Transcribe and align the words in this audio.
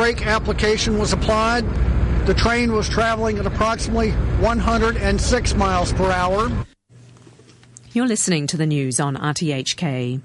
brake 0.00 0.26
application 0.26 0.98
was 0.98 1.12
applied. 1.12 1.62
The 2.24 2.32
train 2.32 2.72
was 2.72 2.88
traveling 2.88 3.36
at 3.36 3.44
approximately 3.44 4.12
106 4.40 5.54
miles 5.56 5.92
per 5.92 6.10
hour. 6.10 6.50
You're 7.92 8.06
listening 8.06 8.46
to 8.46 8.56
the 8.56 8.64
news 8.64 8.98
on 8.98 9.18
RTHK. 9.18 10.22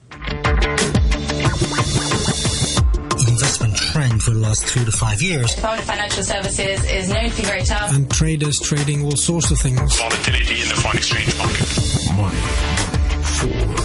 Investment 3.28 3.76
trend 3.76 4.24
for 4.24 4.32
the 4.32 4.40
last 4.40 4.66
two 4.66 4.86
to 4.86 4.92
five 4.94 5.22
years. 5.22 5.54
Department 5.54 5.86
Financial 5.90 6.24
Services 6.24 6.90
is 6.90 7.10
known 7.10 7.30
to 7.32 7.36
be 7.36 7.44
very 7.44 7.64
tough. 7.64 7.94
And 7.94 8.10
traders 8.10 8.62
trading 8.62 9.04
all 9.04 9.18
sorts 9.18 9.52
of 9.52 9.60
things. 9.60 9.98
Volatility 9.98 10.62
in 10.62 10.70
the 10.70 10.76
foreign 10.76 10.98
exchange 11.00 11.38
market. 11.38 11.68
Money 12.16 12.40
for 13.76 13.85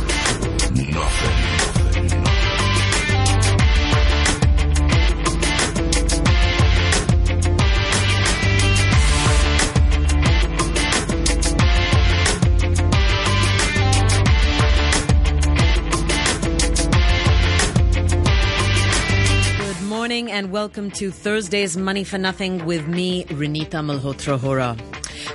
and 20.41 20.53
welcome 20.53 20.91
to 20.91 21.11
Thursday's 21.11 21.77
Money 21.77 22.03
for 22.03 22.17
Nothing 22.17 22.65
with 22.65 22.89
me, 22.89 23.25
Renita 23.25 23.85
Malhotra 23.85 24.41
Hora. 24.41 24.75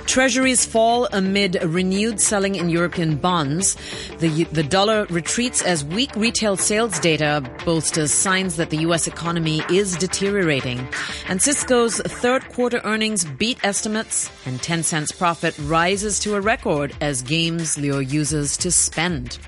Treasuries 0.06 0.66
fall 0.66 1.06
amid 1.12 1.62
renewed 1.62 2.20
selling 2.20 2.56
in 2.56 2.68
European 2.68 3.14
bonds. 3.14 3.76
The, 4.18 4.42
the 4.50 4.64
dollar 4.64 5.04
retreats 5.04 5.62
as 5.62 5.84
weak 5.84 6.10
retail 6.16 6.56
sales 6.56 6.98
data 6.98 7.48
bolsters 7.64 8.10
signs 8.10 8.56
that 8.56 8.70
the 8.70 8.78
U.S. 8.78 9.06
economy 9.06 9.62
is 9.70 9.94
deteriorating. 9.94 10.88
And 11.28 11.40
Cisco's 11.40 12.00
third 12.00 12.48
quarter 12.48 12.80
earnings 12.82 13.24
beat 13.24 13.64
estimates, 13.64 14.28
and 14.44 14.60
Tencent's 14.60 15.12
profit 15.12 15.56
rises 15.66 16.18
to 16.18 16.34
a 16.34 16.40
record 16.40 16.92
as 17.00 17.22
games 17.22 17.78
lure 17.78 18.02
users 18.02 18.56
to 18.56 18.72
spend. 18.72 19.38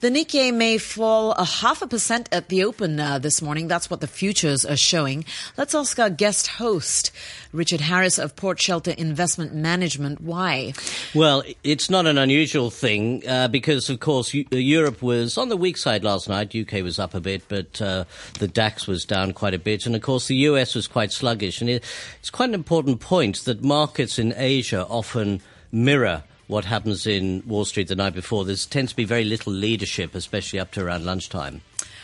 The 0.00 0.10
Nikkei 0.10 0.52
may 0.52 0.76
fall 0.76 1.32
a 1.32 1.44
half 1.46 1.80
a 1.80 1.86
percent 1.86 2.28
at 2.30 2.50
the 2.50 2.64
open 2.64 3.00
uh, 3.00 3.18
this 3.18 3.40
morning. 3.40 3.66
That's 3.66 3.88
what 3.88 4.02
the 4.02 4.06
futures 4.06 4.66
are 4.66 4.76
showing. 4.76 5.24
Let's 5.56 5.74
ask 5.74 5.98
our 5.98 6.10
guest 6.10 6.48
host, 6.48 7.10
Richard 7.50 7.80
Harris 7.80 8.18
of 8.18 8.36
Port 8.36 8.60
Shelter 8.60 8.90
Investment 8.90 9.54
Management, 9.54 10.20
why? 10.20 10.74
Well, 11.14 11.44
it's 11.64 11.88
not 11.88 12.04
an 12.04 12.18
unusual 12.18 12.68
thing 12.68 13.26
uh, 13.26 13.48
because, 13.48 13.88
of 13.88 14.00
course, 14.00 14.34
U- 14.34 14.44
Europe 14.50 15.00
was 15.00 15.38
on 15.38 15.48
the 15.48 15.56
weak 15.56 15.78
side 15.78 16.04
last 16.04 16.28
night. 16.28 16.54
UK 16.54 16.82
was 16.82 16.98
up 16.98 17.14
a 17.14 17.20
bit, 17.20 17.44
but 17.48 17.80
uh, 17.80 18.04
the 18.38 18.48
DAX 18.48 18.86
was 18.86 19.06
down 19.06 19.32
quite 19.32 19.54
a 19.54 19.58
bit. 19.58 19.86
And, 19.86 19.96
of 19.96 20.02
course, 20.02 20.26
the 20.26 20.36
US 20.36 20.74
was 20.74 20.86
quite 20.86 21.10
sluggish. 21.10 21.62
And 21.62 21.70
it, 21.70 21.82
it's 22.20 22.28
quite 22.28 22.50
an 22.50 22.54
important 22.54 23.00
point 23.00 23.46
that 23.46 23.64
markets 23.64 24.18
in 24.18 24.34
Asia 24.36 24.84
often 24.90 25.40
mirror 25.72 26.22
what 26.46 26.64
happens 26.64 27.06
in 27.06 27.42
Wall 27.46 27.64
Street 27.64 27.88
the 27.88 27.96
night 27.96 28.14
before. 28.14 28.44
There 28.44 28.56
tends 28.56 28.92
to 28.92 28.96
be 28.96 29.04
very 29.04 29.24
little 29.24 29.52
leadership, 29.52 30.14
especially 30.14 30.58
up 30.58 30.70
to 30.72 30.84
around 30.84 31.04
lunchtime. 31.04 31.62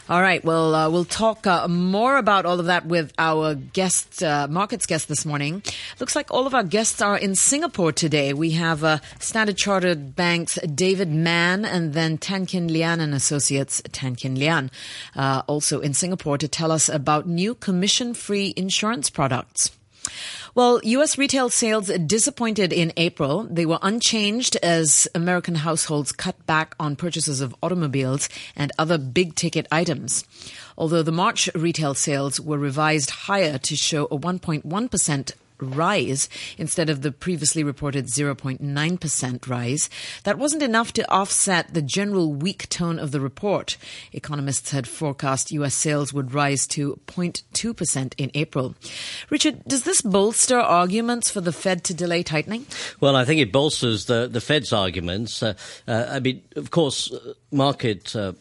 All 0.09 0.21
right. 0.21 0.45
Well, 0.45 0.75
uh, 0.75 0.91
we'll 0.91 1.05
talk 1.05 1.47
uh, 1.47 1.69
more 1.69 2.17
about 2.17 2.45
all 2.45 2.59
of 2.59 2.67
that 2.67 2.87
with 2.87 3.13
our 3.19 3.55
guest, 3.55 4.21
uh, 4.21 4.49
markets 4.51 4.85
guest 4.85 5.09
this 5.09 5.25
morning. 5.25 5.63
Looks 6.01 6.17
like 6.17 6.33
all 6.33 6.49
of 6.49 6.55
our 6.55 6.65
guests 6.65 7.01
are 7.01 7.17
in 7.17 7.37
Singapore 7.37 7.93
today. 7.93 8.33
We 8.33 8.51
have 8.51 8.83
uh, 8.83 8.99
Standard 9.21 9.57
Chartered 9.57 10.17
Bank's 10.17 10.57
David 10.57 11.09
Mann 11.09 11.65
and 11.65 11.95
then 11.95 12.19
Tan 12.19 12.47
Kin 12.47 12.67
Lian 12.67 13.01
and 13.01 13.15
Associates 13.15 13.81
Tan 13.93 14.17
Kin 14.17 14.35
Lian, 14.35 14.71
uh, 15.15 15.43
also 15.47 15.81
in 15.81 15.95
Singapore 15.95 16.37
to 16.37 16.49
tell 16.49 16.73
us 16.73 16.89
about 16.89 17.29
new 17.29 17.55
commission-free 17.55 18.55
insurance 18.57 19.09
products. 19.09 19.71
Well, 20.55 20.81
U.S. 20.85 21.17
retail 21.17 21.49
sales 21.49 21.89
disappointed 21.89 22.75
in 22.75 22.93
April. 22.99 23.45
They 23.45 23.65
were 23.65 23.79
unchanged 23.81 24.55
as 24.57 25.09
American 25.15 25.55
households 25.55 26.13
cut 26.13 26.45
back 26.45 26.75
on 26.79 26.95
purchases 26.95 27.41
of 27.41 27.55
automobiles 27.63 28.29
and 28.55 28.71
other 28.79 28.99
big 28.99 29.35
ticket 29.35 29.67
items. 29.73 30.27
Although 30.77 31.05
the 31.05 31.11
March 31.11 31.49
retail 31.55 31.95
sales 31.95 32.39
were 32.39 32.59
revised 32.59 33.09
higher 33.09 33.57
to 33.57 33.77
show 33.77 34.05
a 34.11 34.19
1.1% 34.19 35.33
rise 35.63 36.29
instead 36.59 36.91
of 36.91 37.03
the 37.03 37.13
previously 37.13 37.65
reported 37.65 38.07
0.9% 38.07 39.49
rise. 39.49 39.91
That 40.25 40.39
wasn't 40.39 40.63
enough 40.63 40.93
to 40.95 41.11
offset 41.11 41.73
the 41.73 41.83
general 41.83 42.33
weak 42.33 42.69
tone 42.69 42.99
of 42.99 43.13
the 43.13 43.21
report. 43.21 43.77
Economists 44.13 44.71
had 44.71 44.87
forecast 44.87 45.53
US 45.53 45.75
sales 45.75 46.13
would 46.13 46.35
rise 46.35 46.67
to 46.69 47.01
0.2% 47.07 48.15
in 48.19 48.31
April. 48.35 48.75
Richard, 49.31 49.65
does 49.65 49.85
this 49.85 50.03
bolster 50.03 50.59
arguments 50.59 51.31
for 51.31 51.41
the 51.41 51.53
Fed 51.53 51.85
to 51.85 51.95
delay 51.95 52.23
tightening? 52.23 52.67
Well, 53.01 53.17
I 53.17 53.25
think 53.25 53.41
it 53.41 53.53
bolsters 53.53 54.07
the, 54.07 54.29
the 54.29 54.41
Fed's 54.41 54.73
arguments. 54.73 55.43
Uh, 55.43 55.55
uh, 55.87 56.07
I 56.11 56.21
mean, 56.21 56.43
of 56.57 56.71
course, 56.71 57.13
market 57.51 58.15
uh, 58.17 58.33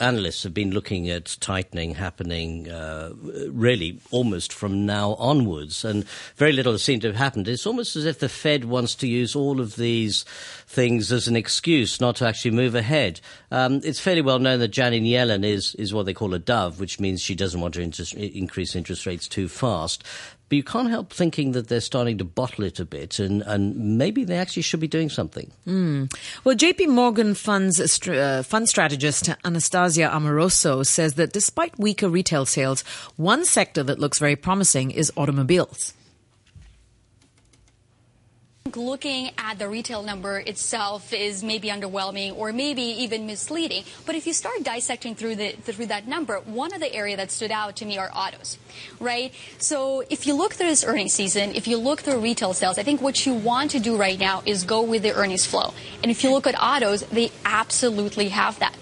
analysts 0.00 0.42
have 0.42 0.54
been 0.54 0.70
looking 0.70 1.08
at 1.08 1.36
tightening 1.40 1.94
happening 1.94 2.70
uh, 2.70 3.12
really 3.48 4.00
almost 4.10 4.52
from 4.52 4.86
now 4.86 5.14
onwards, 5.14 5.84
and 5.84 6.04
very 6.36 6.52
little 6.52 6.72
has 6.72 6.82
seemed 6.82 7.02
to 7.02 7.08
have 7.08 7.16
happened. 7.16 7.48
It's 7.48 7.66
almost 7.66 7.96
as 7.96 8.04
if 8.04 8.18
the 8.18 8.28
Fed 8.28 8.64
wants 8.64 8.94
to 8.96 9.08
use 9.08 9.36
all 9.36 9.60
of 9.60 9.76
these 9.76 10.24
things 10.66 11.12
as 11.12 11.28
an 11.28 11.36
excuse 11.36 12.00
not 12.00 12.16
to 12.16 12.26
actually 12.26 12.52
move 12.52 12.74
ahead. 12.74 13.20
Um, 13.50 13.80
it's 13.84 14.00
fairly 14.00 14.22
well 14.22 14.38
known 14.38 14.60
that 14.60 14.68
Janet 14.68 15.02
Yellen 15.02 15.44
is, 15.44 15.74
is 15.74 15.92
what 15.92 16.06
they 16.06 16.14
call 16.14 16.34
a 16.34 16.38
dove, 16.38 16.80
which 16.80 17.00
means 17.00 17.20
she 17.20 17.34
doesn't 17.34 17.60
want 17.60 17.74
to 17.74 17.82
interest, 17.82 18.14
increase 18.14 18.74
interest 18.74 19.06
rates 19.06 19.28
too 19.28 19.48
fast. 19.48 20.04
But 20.50 20.56
you 20.56 20.64
can't 20.64 20.90
help 20.90 21.12
thinking 21.12 21.52
that 21.52 21.68
they're 21.68 21.80
starting 21.80 22.18
to 22.18 22.24
bottle 22.24 22.64
it 22.64 22.80
a 22.80 22.84
bit, 22.84 23.20
and, 23.20 23.40
and 23.42 23.96
maybe 23.96 24.24
they 24.24 24.36
actually 24.36 24.62
should 24.62 24.80
be 24.80 24.88
doing 24.88 25.08
something. 25.08 25.50
Mm. 25.66 26.12
Well, 26.44 26.56
JP 26.56 26.88
Morgan 26.88 27.34
funds 27.34 27.80
uh, 28.08 28.42
fund 28.42 28.68
strategist 28.68 29.30
Anastasia 29.44 30.10
Amoroso 30.12 30.82
says 30.82 31.14
that 31.14 31.32
despite 31.32 31.78
weaker 31.78 32.08
retail 32.08 32.44
sales, 32.44 32.82
one 33.16 33.44
sector 33.44 33.82
that 33.84 34.00
looks 34.00 34.18
very 34.18 34.36
promising 34.36 34.90
is 34.90 35.12
automobiles 35.16 35.94
looking 38.76 39.30
at 39.38 39.58
the 39.58 39.68
retail 39.68 40.02
number 40.02 40.40
itself 40.40 41.12
is 41.12 41.42
maybe 41.42 41.68
underwhelming 41.68 42.36
or 42.36 42.52
maybe 42.52 42.82
even 42.82 43.26
misleading. 43.26 43.84
But 44.06 44.14
if 44.14 44.26
you 44.26 44.32
start 44.32 44.62
dissecting 44.62 45.14
through 45.14 45.36
the 45.36 45.50
through 45.52 45.86
that 45.86 46.06
number, 46.06 46.38
one 46.40 46.72
of 46.72 46.80
the 46.80 46.92
area 46.92 47.16
that 47.16 47.30
stood 47.30 47.50
out 47.50 47.76
to 47.76 47.84
me 47.84 47.98
are 47.98 48.10
autos, 48.14 48.58
right? 48.98 49.32
So 49.58 50.02
if 50.10 50.26
you 50.26 50.34
look 50.34 50.54
through 50.54 50.68
this 50.68 50.84
earnings 50.84 51.12
season, 51.12 51.54
if 51.54 51.66
you 51.66 51.76
look 51.76 52.00
through 52.00 52.20
retail 52.20 52.52
sales, 52.54 52.78
I 52.78 52.82
think 52.82 53.00
what 53.00 53.26
you 53.26 53.34
want 53.34 53.70
to 53.72 53.80
do 53.80 53.96
right 53.96 54.18
now 54.18 54.42
is 54.46 54.64
go 54.64 54.82
with 54.82 55.02
the 55.02 55.14
earnings 55.14 55.46
flow. 55.46 55.74
And 56.02 56.10
if 56.10 56.24
you 56.24 56.30
look 56.30 56.46
at 56.46 56.54
autos, 56.60 57.02
they 57.02 57.32
absolutely 57.44 58.28
have 58.30 58.58
that 58.58 58.74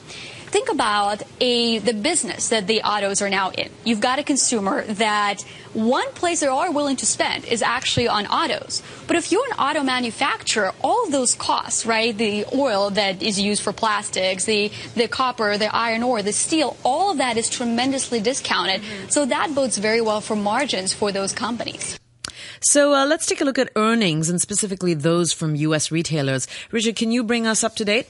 think 0.48 0.70
about 0.70 1.22
a 1.40 1.78
the 1.78 1.94
business 1.94 2.48
that 2.48 2.66
the 2.66 2.82
autos 2.82 3.22
are 3.22 3.30
now 3.30 3.50
in. 3.50 3.70
You've 3.84 4.00
got 4.00 4.18
a 4.18 4.22
consumer 4.22 4.84
that 4.84 5.42
one 5.74 6.10
place 6.12 6.40
they 6.40 6.46
are 6.46 6.72
willing 6.72 6.96
to 6.96 7.06
spend 7.06 7.44
is 7.44 7.62
actually 7.62 8.08
on 8.08 8.26
autos. 8.26 8.82
But 9.06 9.16
if 9.16 9.30
you're 9.30 9.44
an 9.46 9.58
auto 9.58 9.82
manufacturer, 9.82 10.72
all 10.82 11.04
of 11.04 11.12
those 11.12 11.34
costs, 11.34 11.86
right? 11.86 12.16
The 12.16 12.46
oil 12.54 12.90
that 12.90 13.22
is 13.22 13.38
used 13.40 13.62
for 13.62 13.72
plastics, 13.72 14.44
the 14.44 14.72
the 14.94 15.08
copper, 15.08 15.58
the 15.58 15.74
iron 15.74 16.02
ore, 16.02 16.22
the 16.22 16.32
steel, 16.32 16.76
all 16.84 17.12
of 17.12 17.18
that 17.18 17.36
is 17.36 17.48
tremendously 17.48 18.20
discounted. 18.20 18.82
Mm-hmm. 18.82 19.08
So 19.10 19.26
that 19.26 19.54
bodes 19.54 19.78
very 19.78 20.00
well 20.00 20.20
for 20.20 20.36
margins 20.36 20.92
for 20.92 21.12
those 21.12 21.32
companies. 21.32 21.98
So 22.60 22.94
uh, 22.94 23.06
let's 23.06 23.26
take 23.26 23.40
a 23.40 23.44
look 23.44 23.58
at 23.58 23.70
earnings 23.76 24.28
and 24.28 24.40
specifically 24.40 24.94
those 24.94 25.32
from 25.32 25.54
U.S. 25.54 25.90
retailers. 25.90 26.46
Richard, 26.70 26.96
can 26.96 27.10
you 27.10 27.24
bring 27.24 27.46
us 27.46 27.62
up 27.64 27.76
to 27.76 27.84
date? 27.84 28.06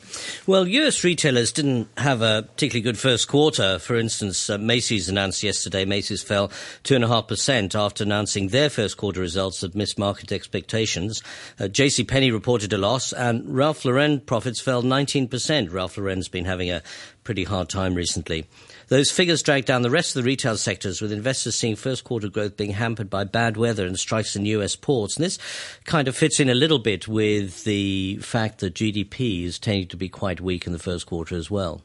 Well, 0.46 0.66
U.S. 0.66 1.04
retailers 1.04 1.52
didn't 1.52 1.88
have 1.96 2.22
a 2.22 2.42
particularly 2.42 2.82
good 2.82 2.98
first 2.98 3.28
quarter. 3.28 3.78
For 3.78 3.96
instance, 3.96 4.48
uh, 4.50 4.58
Macy's 4.58 5.08
announced 5.08 5.42
yesterday 5.42 5.84
Macy's 5.84 6.22
fell 6.22 6.48
2.5% 6.84 7.74
after 7.74 8.04
announcing 8.04 8.48
their 8.48 8.70
first 8.70 8.96
quarter 8.96 9.20
results 9.20 9.60
that 9.60 9.74
missed 9.74 9.98
market 9.98 10.32
expectations. 10.32 11.22
Uh, 11.58 11.68
J.C. 11.68 12.04
Penney 12.04 12.30
reported 12.30 12.72
a 12.72 12.78
loss 12.78 13.12
and 13.12 13.54
Ralph 13.54 13.84
Lauren 13.84 14.20
profits 14.20 14.60
fell 14.60 14.82
19%. 14.82 15.72
Ralph 15.72 15.96
Lauren's 15.96 16.28
been 16.28 16.44
having 16.44 16.70
a 16.70 16.82
pretty 17.24 17.44
hard 17.44 17.68
time 17.68 17.94
recently. 17.94 18.46
Those 18.88 19.10
figures 19.10 19.42
drag 19.42 19.66
down 19.66 19.82
the 19.82 19.90
rest 19.90 20.16
of 20.16 20.22
the 20.22 20.26
retail 20.26 20.56
sectors, 20.56 21.02
with 21.02 21.12
investors 21.12 21.54
seeing 21.54 21.76
first 21.76 22.04
quarter 22.04 22.28
growth 22.28 22.56
being 22.56 22.70
hampered 22.70 23.10
by 23.10 23.24
bad 23.24 23.58
weather 23.58 23.86
and 23.86 23.98
strikes 23.98 24.34
in 24.34 24.46
US 24.46 24.76
ports. 24.76 25.16
And 25.16 25.24
this 25.24 25.38
kind 25.84 26.08
of 26.08 26.16
fits 26.16 26.40
in 26.40 26.48
a 26.48 26.54
little 26.54 26.78
bit 26.78 27.06
with 27.06 27.64
the 27.64 28.16
fact 28.16 28.60
that 28.60 28.74
GDP 28.74 29.44
is 29.44 29.58
tending 29.58 29.88
to 29.88 29.96
be 29.96 30.08
quite 30.08 30.40
weak 30.40 30.66
in 30.66 30.72
the 30.72 30.78
first 30.78 31.06
quarter 31.06 31.36
as 31.36 31.50
well. 31.50 31.82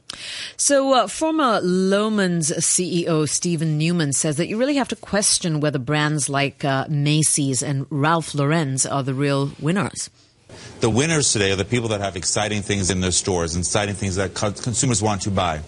So, 0.56 0.94
uh, 0.94 1.08
former 1.08 1.60
Loehmann's 1.62 2.52
CEO 2.52 3.28
Steven 3.28 3.78
Newman 3.78 4.14
says 4.14 4.38
that 4.38 4.48
you 4.48 4.58
really 4.58 4.76
have 4.76 4.88
to 4.90 4.96
question 4.96 5.60
whether 5.60 5.80
brands 5.80 6.30
like 6.30 6.64
uh, 6.64 6.86
Macy's 6.90 7.62
and 7.62 7.86
Ralph 7.90 8.34
Lauren's 8.34 8.86
are 8.86 9.04
the 9.04 9.14
real 9.14 9.52
winners. 9.60 10.10
The 10.80 10.90
winners 10.90 11.34
today 11.34 11.52
are 11.52 11.56
the 11.56 11.66
people 11.66 11.90
that 11.90 12.02
have 12.02 12.16
exciting 12.16 12.62
things 12.62 12.90
in 12.90 13.02
their 13.02 13.12
stores, 13.12 13.58
exciting 13.58 13.96
things 13.96 14.16
that 14.16 14.36
co- 14.36 14.52
consumers 14.52 15.02
want 15.02 15.22
to 15.24 15.32
buy. 15.32 15.62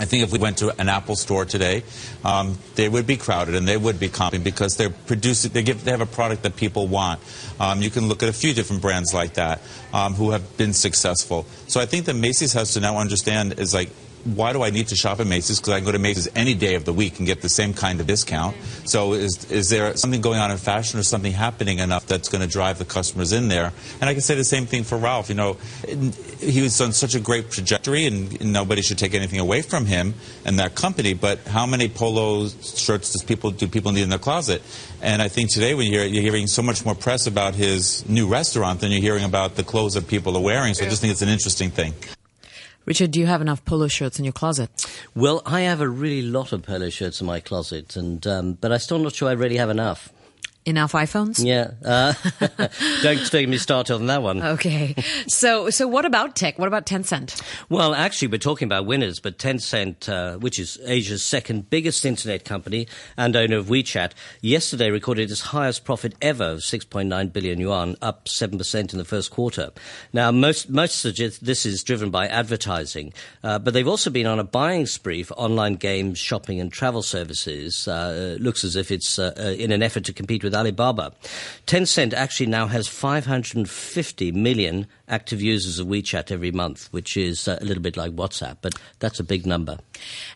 I 0.00 0.06
think 0.06 0.22
if 0.22 0.32
we 0.32 0.38
went 0.38 0.56
to 0.58 0.74
an 0.80 0.88
Apple 0.88 1.14
store 1.14 1.44
today, 1.44 1.82
um, 2.24 2.56
they 2.74 2.88
would 2.88 3.06
be 3.06 3.18
crowded 3.18 3.54
and 3.54 3.68
they 3.68 3.76
would 3.76 4.00
be 4.00 4.08
comping 4.08 4.42
because 4.42 4.76
they're 4.76 4.88
producing. 4.88 5.52
They 5.52 5.62
give. 5.62 5.84
They 5.84 5.90
have 5.90 6.00
a 6.00 6.06
product 6.06 6.42
that 6.44 6.56
people 6.56 6.88
want. 6.88 7.20
Um, 7.60 7.82
you 7.82 7.90
can 7.90 8.08
look 8.08 8.22
at 8.22 8.30
a 8.30 8.32
few 8.32 8.54
different 8.54 8.80
brands 8.80 9.12
like 9.12 9.34
that 9.34 9.60
um, 9.92 10.14
who 10.14 10.30
have 10.30 10.56
been 10.56 10.72
successful. 10.72 11.44
So 11.66 11.80
I 11.80 11.86
think 11.86 12.06
that 12.06 12.14
Macy's 12.14 12.54
has 12.54 12.72
to 12.74 12.80
now 12.80 12.96
understand 12.96 13.58
is 13.60 13.74
like 13.74 13.90
why 14.24 14.52
do 14.52 14.62
I 14.62 14.70
need 14.70 14.88
to 14.88 14.96
shop 14.96 15.20
at 15.20 15.26
Macy's? 15.26 15.60
Because 15.60 15.72
I 15.72 15.78
can 15.78 15.86
go 15.86 15.92
to 15.92 15.98
Macy's 15.98 16.28
any 16.34 16.54
day 16.54 16.74
of 16.74 16.84
the 16.84 16.92
week 16.92 17.18
and 17.18 17.26
get 17.26 17.42
the 17.42 17.48
same 17.48 17.74
kind 17.74 18.00
of 18.00 18.06
discount. 18.06 18.56
So 18.84 19.14
is, 19.14 19.50
is 19.50 19.70
there 19.70 19.96
something 19.96 20.20
going 20.20 20.38
on 20.38 20.50
in 20.50 20.56
fashion 20.56 21.00
or 21.00 21.02
something 21.02 21.32
happening 21.32 21.78
enough 21.78 22.06
that's 22.06 22.28
going 22.28 22.42
to 22.42 22.48
drive 22.48 22.78
the 22.78 22.84
customers 22.84 23.32
in 23.32 23.48
there? 23.48 23.72
And 24.00 24.08
I 24.08 24.12
can 24.12 24.22
say 24.22 24.34
the 24.34 24.44
same 24.44 24.66
thing 24.66 24.84
for 24.84 24.98
Ralph. 24.98 25.28
You 25.28 25.34
know, 25.34 25.54
he 26.38 26.60
was 26.62 26.80
on 26.80 26.92
such 26.92 27.14
a 27.14 27.20
great 27.20 27.50
trajectory 27.50 28.06
and 28.06 28.52
nobody 28.52 28.82
should 28.82 28.98
take 28.98 29.14
anything 29.14 29.40
away 29.40 29.62
from 29.62 29.86
him 29.86 30.14
and 30.44 30.58
that 30.58 30.74
company. 30.74 31.14
But 31.14 31.40
how 31.46 31.66
many 31.66 31.88
polo 31.88 32.48
shirts 32.48 33.12
does 33.12 33.22
people, 33.22 33.50
do 33.50 33.66
people 33.68 33.92
need 33.92 34.02
in 34.02 34.10
their 34.10 34.18
closet? 34.18 34.62
And 35.02 35.22
I 35.22 35.28
think 35.28 35.50
today 35.50 35.74
when 35.74 35.90
you're, 35.90 36.04
you're 36.04 36.22
hearing 36.22 36.46
so 36.46 36.62
much 36.62 36.84
more 36.84 36.94
press 36.94 37.26
about 37.26 37.54
his 37.54 38.08
new 38.08 38.28
restaurant 38.28 38.80
than 38.80 38.90
you're 38.90 39.00
hearing 39.00 39.24
about 39.24 39.56
the 39.56 39.64
clothes 39.64 39.94
that 39.94 40.08
people 40.08 40.36
are 40.36 40.42
wearing. 40.42 40.74
So 40.74 40.84
I 40.84 40.88
just 40.88 41.00
think 41.00 41.10
it's 41.10 41.22
an 41.22 41.28
interesting 41.30 41.70
thing. 41.70 41.94
Richard, 42.86 43.10
do 43.10 43.20
you 43.20 43.26
have 43.26 43.40
enough 43.40 43.64
polo 43.64 43.88
shirts 43.88 44.18
in 44.18 44.24
your 44.24 44.32
closet? 44.32 44.70
Well, 45.14 45.42
I 45.44 45.60
have 45.60 45.80
a 45.80 45.88
really 45.88 46.22
lot 46.22 46.52
of 46.52 46.62
polo 46.62 46.90
shirts 46.90 47.20
in 47.20 47.26
my 47.26 47.40
closet, 47.40 47.96
and 47.96 48.26
um, 48.26 48.52
but 48.54 48.72
I'm 48.72 48.78
still 48.78 48.98
not 48.98 49.14
sure 49.14 49.28
I 49.28 49.32
really 49.32 49.58
have 49.58 49.70
enough. 49.70 50.12
Enough 50.70 50.92
iPhones? 50.92 51.44
Yeah. 51.44 51.72
Uh, 51.84 52.12
don't 53.02 53.18
expect 53.18 53.48
me 53.48 53.56
to 53.56 53.58
start 53.58 53.90
on 53.90 54.06
that 54.06 54.22
one. 54.22 54.40
Okay. 54.40 54.94
So, 55.26 55.68
so 55.68 55.88
what 55.88 56.04
about 56.04 56.36
tech? 56.36 56.60
What 56.60 56.68
about 56.68 56.86
Tencent? 56.86 57.42
Well, 57.68 57.92
actually, 57.92 58.28
we're 58.28 58.38
talking 58.38 58.66
about 58.66 58.86
winners, 58.86 59.18
but 59.18 59.36
Tencent, 59.36 60.08
uh, 60.08 60.38
which 60.38 60.60
is 60.60 60.78
Asia's 60.84 61.24
second 61.24 61.70
biggest 61.70 62.04
internet 62.04 62.44
company 62.44 62.86
and 63.16 63.34
owner 63.34 63.56
of 63.56 63.66
WeChat, 63.66 64.12
yesterday 64.42 64.90
recorded 64.90 65.30
its 65.32 65.40
highest 65.40 65.84
profit 65.84 66.14
ever 66.22 66.44
of 66.44 66.58
6.9 66.60 67.32
billion 67.32 67.58
yuan, 67.58 67.96
up 68.00 68.26
7% 68.26 68.92
in 68.92 68.98
the 68.98 69.04
first 69.04 69.32
quarter. 69.32 69.70
Now, 70.12 70.30
most, 70.30 70.70
most 70.70 71.00
suggest 71.00 71.44
this 71.44 71.66
is 71.66 71.82
driven 71.82 72.10
by 72.10 72.28
advertising, 72.28 73.12
uh, 73.42 73.58
but 73.58 73.74
they've 73.74 73.88
also 73.88 74.10
been 74.10 74.26
on 74.26 74.38
a 74.38 74.44
buying 74.44 74.86
spree 74.86 75.22
for 75.22 75.34
online 75.34 75.74
games, 75.74 76.18
shopping, 76.18 76.60
and 76.60 76.70
travel 76.70 77.02
services. 77.02 77.88
Uh, 77.88 78.36
looks 78.38 78.62
as 78.62 78.76
if 78.76 78.92
it's 78.92 79.18
uh, 79.18 79.32
uh, 79.36 79.42
in 79.42 79.72
an 79.72 79.82
effort 79.82 80.04
to 80.04 80.12
compete 80.12 80.44
with 80.44 80.50
with 80.50 80.59
Alibaba. 80.60 81.12
Tencent 81.66 82.12
actually 82.12 82.46
now 82.46 82.66
has 82.66 82.86
550 82.86 84.32
million 84.32 84.86
active 85.08 85.40
users 85.40 85.78
of 85.78 85.86
WeChat 85.86 86.30
every 86.30 86.52
month, 86.52 86.88
which 86.90 87.16
is 87.16 87.48
uh, 87.48 87.58
a 87.60 87.64
little 87.64 87.82
bit 87.82 87.96
like 87.96 88.12
WhatsApp, 88.12 88.58
but 88.60 88.74
that's 88.98 89.18
a 89.18 89.24
big 89.24 89.46
number. 89.46 89.78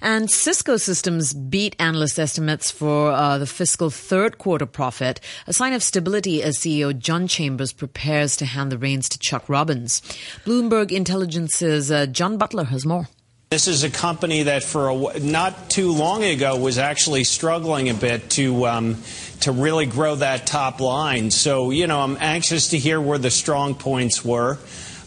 And 0.00 0.30
Cisco 0.30 0.78
Systems 0.78 1.34
beat 1.34 1.76
analyst 1.78 2.18
estimates 2.18 2.70
for 2.70 3.12
uh, 3.12 3.36
the 3.36 3.46
fiscal 3.46 3.90
third 3.90 4.38
quarter 4.38 4.66
profit, 4.66 5.20
a 5.46 5.52
sign 5.52 5.74
of 5.74 5.82
stability 5.82 6.42
as 6.42 6.56
CEO 6.56 6.98
John 6.98 7.28
Chambers 7.28 7.72
prepares 7.72 8.34
to 8.36 8.46
hand 8.46 8.72
the 8.72 8.78
reins 8.78 9.08
to 9.10 9.18
Chuck 9.18 9.48
Robbins. 9.48 10.00
Bloomberg 10.46 10.90
Intelligence's 10.90 11.90
uh, 11.90 12.06
John 12.06 12.38
Butler 12.38 12.64
has 12.64 12.86
more. 12.86 13.08
This 13.54 13.68
is 13.68 13.84
a 13.84 13.88
company 13.88 14.42
that 14.42 14.64
for 14.64 14.90
a, 14.90 15.20
not 15.20 15.70
too 15.70 15.92
long 15.92 16.24
ago 16.24 16.56
was 16.56 16.76
actually 16.76 17.22
struggling 17.22 17.88
a 17.88 17.94
bit 17.94 18.28
to 18.30 18.66
um, 18.66 18.96
to 19.42 19.52
really 19.52 19.86
grow 19.86 20.16
that 20.16 20.44
top 20.44 20.80
line. 20.80 21.30
So 21.30 21.70
you 21.70 21.86
know, 21.86 22.00
I'm 22.00 22.16
anxious 22.18 22.70
to 22.70 22.78
hear 22.78 23.00
where 23.00 23.16
the 23.16 23.30
strong 23.30 23.76
points 23.76 24.24
were. 24.24 24.58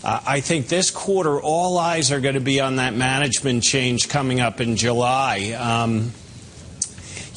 Uh, 0.02 0.22
I 0.26 0.40
think 0.40 0.70
this 0.70 0.92
quarter, 0.92 1.42
all 1.42 1.78
eyes 1.78 2.10
are 2.14 2.22
going 2.22 2.36
to 2.36 2.40
be 2.40 2.62
on 2.62 2.78
that 2.78 2.94
management 2.94 3.64
change 3.64 4.08
coming 4.08 4.40
up 4.40 4.62
in 4.62 4.78
July. 4.78 5.52
Um, 5.52 6.14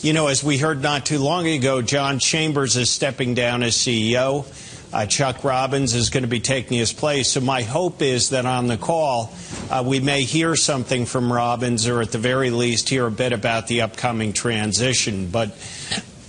you 0.02 0.12
know, 0.12 0.28
as 0.28 0.44
we 0.44 0.58
heard 0.58 0.80
not 0.80 1.06
too 1.06 1.18
long 1.18 1.48
ago, 1.48 1.82
John 1.82 2.20
Chambers 2.20 2.76
is 2.76 2.88
stepping 2.88 3.34
down 3.34 3.64
as 3.64 3.74
CEO. 3.74 4.46
Uh, 4.92 5.06
Chuck 5.06 5.44
Robbins 5.44 5.94
is 5.94 6.10
going 6.10 6.24
to 6.24 6.28
be 6.28 6.40
taking 6.40 6.78
his 6.78 6.92
place. 6.92 7.30
So 7.30 7.40
my 7.40 7.62
hope 7.62 8.02
is 8.02 8.30
that 8.30 8.44
on 8.44 8.66
the 8.66 8.76
call, 8.76 9.32
uh, 9.70 9.84
we 9.86 10.00
may 10.00 10.22
hear 10.22 10.56
something 10.56 11.06
from 11.06 11.32
Robbins, 11.32 11.86
or 11.86 12.00
at 12.00 12.10
the 12.10 12.18
very 12.18 12.50
least, 12.50 12.88
hear 12.88 13.06
a 13.06 13.10
bit 13.10 13.32
about 13.32 13.68
the 13.68 13.82
upcoming 13.82 14.32
transition. 14.32 15.28
But 15.28 15.56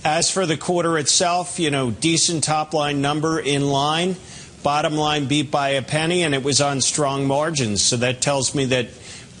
as 0.04 0.30
for 0.30 0.46
the 0.46 0.56
quarter 0.56 0.96
itself, 0.96 1.58
you 1.58 1.70
know, 1.70 1.90
decent 1.90 2.44
top 2.44 2.72
line 2.72 3.02
number 3.02 3.40
in 3.40 3.66
line. 3.68 4.16
Bottom 4.62 4.94
line 4.94 5.26
beat 5.26 5.50
by 5.50 5.70
a 5.70 5.82
penny, 5.82 6.22
and 6.22 6.34
it 6.34 6.44
was 6.44 6.60
on 6.60 6.80
strong 6.80 7.26
margins. 7.26 7.82
So 7.82 7.96
that 7.96 8.20
tells 8.20 8.54
me 8.54 8.66
that 8.66 8.90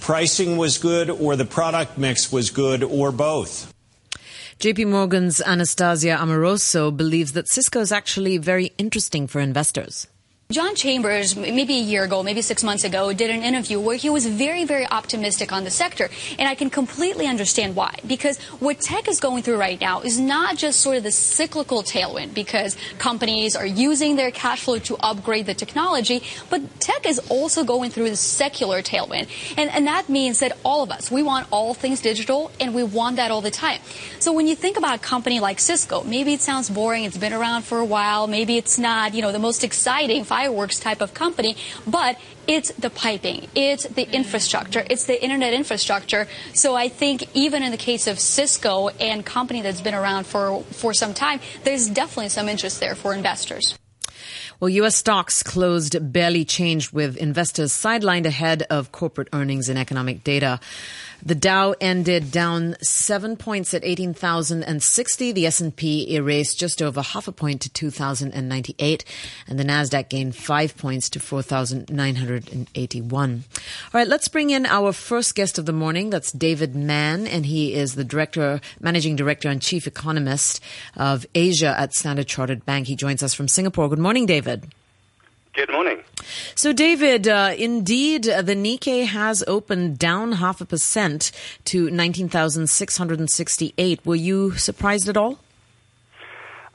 pricing 0.00 0.56
was 0.56 0.78
good, 0.78 1.10
or 1.10 1.36
the 1.36 1.44
product 1.44 1.96
mix 1.96 2.32
was 2.32 2.50
good, 2.50 2.82
or 2.82 3.12
both. 3.12 3.71
JP 4.62 4.90
Morgan's 4.90 5.40
Anastasia 5.40 6.16
Amoroso 6.22 6.92
believes 6.92 7.32
that 7.32 7.48
Cisco 7.48 7.80
is 7.80 7.90
actually 7.90 8.38
very 8.38 8.72
interesting 8.78 9.26
for 9.26 9.40
investors. 9.40 10.06
John 10.52 10.74
Chambers, 10.74 11.34
maybe 11.34 11.78
a 11.78 11.82
year 11.82 12.04
ago, 12.04 12.22
maybe 12.22 12.42
six 12.42 12.62
months 12.62 12.84
ago, 12.84 13.12
did 13.14 13.30
an 13.30 13.42
interview 13.42 13.80
where 13.80 13.96
he 13.96 14.10
was 14.10 14.26
very, 14.26 14.66
very 14.66 14.86
optimistic 14.86 15.50
on 15.50 15.64
the 15.64 15.70
sector. 15.70 16.10
And 16.38 16.46
I 16.46 16.54
can 16.54 16.68
completely 16.68 17.26
understand 17.26 17.74
why. 17.74 17.94
Because 18.06 18.38
what 18.60 18.78
tech 18.78 19.08
is 19.08 19.18
going 19.18 19.44
through 19.44 19.56
right 19.56 19.80
now 19.80 20.02
is 20.02 20.20
not 20.20 20.58
just 20.58 20.80
sort 20.80 20.98
of 20.98 21.04
the 21.04 21.10
cyclical 21.10 21.82
tailwind 21.82 22.34
because 22.34 22.76
companies 22.98 23.56
are 23.56 23.66
using 23.66 24.16
their 24.16 24.30
cash 24.30 24.64
flow 24.64 24.78
to 24.80 24.96
upgrade 24.98 25.46
the 25.46 25.54
technology, 25.54 26.22
but 26.50 26.60
tech 26.80 27.06
is 27.06 27.18
also 27.30 27.64
going 27.64 27.90
through 27.90 28.10
the 28.10 28.16
secular 28.16 28.82
tailwind. 28.82 29.28
And, 29.56 29.70
and 29.70 29.86
that 29.86 30.10
means 30.10 30.40
that 30.40 30.58
all 30.64 30.82
of 30.82 30.90
us, 30.90 31.10
we 31.10 31.22
want 31.22 31.46
all 31.50 31.72
things 31.72 32.02
digital 32.02 32.50
and 32.60 32.74
we 32.74 32.82
want 32.82 33.16
that 33.16 33.30
all 33.30 33.40
the 33.40 33.50
time. 33.50 33.80
So 34.18 34.32
when 34.34 34.46
you 34.46 34.54
think 34.54 34.76
about 34.76 34.96
a 34.96 34.98
company 35.00 35.40
like 35.40 35.60
Cisco, 35.60 36.04
maybe 36.04 36.34
it 36.34 36.42
sounds 36.42 36.68
boring, 36.68 37.04
it's 37.04 37.16
been 37.16 37.32
around 37.32 37.62
for 37.62 37.78
a 37.78 37.84
while, 37.84 38.26
maybe 38.26 38.58
it's 38.58 38.78
not, 38.78 39.14
you 39.14 39.22
know, 39.22 39.32
the 39.32 39.38
most 39.38 39.64
exciting 39.64 40.24
fireworks 40.42 40.80
type 40.80 41.00
of 41.00 41.14
company, 41.14 41.56
but 41.86 42.18
it's 42.48 42.72
the 42.72 42.90
piping, 42.90 43.46
it's 43.54 43.84
the 43.84 44.04
mm. 44.04 44.12
infrastructure, 44.12 44.84
it's 44.90 45.04
the 45.04 45.22
internet 45.22 45.52
infrastructure. 45.54 46.26
So 46.52 46.74
I 46.74 46.88
think 46.88 47.28
even 47.34 47.62
in 47.62 47.70
the 47.70 47.76
case 47.76 48.08
of 48.08 48.18
Cisco 48.18 48.88
and 48.88 49.24
company 49.24 49.62
that's 49.62 49.80
been 49.80 49.94
around 49.94 50.26
for, 50.26 50.62
for 50.64 50.92
some 50.94 51.14
time, 51.14 51.38
there's 51.62 51.88
definitely 51.88 52.30
some 52.30 52.48
interest 52.48 52.80
there 52.80 52.96
for 52.96 53.14
investors. 53.14 53.78
Well, 54.58 54.68
U.S. 54.68 54.96
stocks 54.96 55.42
closed 55.42 56.12
barely 56.12 56.44
changed 56.44 56.92
with 56.92 57.16
investors 57.16 57.72
sidelined 57.72 58.26
ahead 58.26 58.62
of 58.70 58.92
corporate 58.92 59.28
earnings 59.32 59.68
and 59.68 59.78
economic 59.78 60.22
data. 60.24 60.60
The 61.24 61.36
Dow 61.36 61.74
ended 61.80 62.32
down 62.32 62.74
seven 62.82 63.36
points 63.36 63.72
at 63.74 63.84
18,060. 63.84 65.32
The 65.32 65.46
S&P 65.46 66.14
erased 66.14 66.58
just 66.58 66.82
over 66.82 67.00
half 67.00 67.28
a 67.28 67.32
point 67.32 67.60
to 67.62 67.70
2,098. 67.70 69.04
And 69.46 69.58
the 69.58 69.64
NASDAQ 69.64 70.08
gained 70.08 70.34
five 70.34 70.76
points 70.76 71.08
to 71.10 71.20
4,981. 71.20 73.22
All 73.22 73.38
right, 73.92 74.08
let's 74.08 74.28
bring 74.28 74.50
in 74.50 74.66
our 74.66 74.92
first 74.92 75.36
guest 75.36 75.58
of 75.58 75.66
the 75.66 75.72
morning. 75.72 76.10
That's 76.10 76.32
David 76.32 76.74
Mann, 76.74 77.28
and 77.28 77.46
he 77.46 77.74
is 77.74 77.94
the 77.94 78.04
director, 78.04 78.60
managing 78.80 79.14
director 79.14 79.48
and 79.48 79.62
chief 79.62 79.86
economist 79.86 80.60
of 80.96 81.24
Asia 81.36 81.78
at 81.78 81.94
Standard 81.94 82.26
Chartered 82.26 82.66
Bank. 82.66 82.88
He 82.88 82.96
joins 82.96 83.22
us 83.22 83.32
from 83.32 83.46
Singapore. 83.46 83.88
Good 83.88 84.00
morning, 84.00 84.26
David. 84.26 84.72
Good 85.54 85.70
morning. 85.70 85.98
So, 86.54 86.72
David, 86.72 87.28
uh, 87.28 87.52
indeed, 87.58 88.26
uh, 88.26 88.40
the 88.40 88.54
Nikkei 88.54 89.04
has 89.04 89.44
opened 89.46 89.98
down 89.98 90.32
half 90.32 90.62
a 90.62 90.64
percent 90.64 91.30
to 91.66 91.90
19,668. 91.90 94.06
Were 94.06 94.14
you 94.14 94.52
surprised 94.52 95.10
at 95.10 95.18
all? 95.18 95.40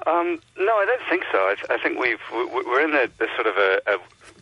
Um, 0.05 0.39
no, 0.60 0.75
I 0.75 0.86
don't 0.86 1.01
think 1.10 1.24
so. 1.31 1.39
I, 1.39 1.55
I 1.72 1.79
think 1.79 1.98
we've 2.00 2.22
we're 2.31 2.81
in 2.81 2.93
a, 2.93 3.10
a 3.19 3.27
sort 3.36 3.48
of 3.48 3.57
a, 3.57 3.81
a, 3.88 3.96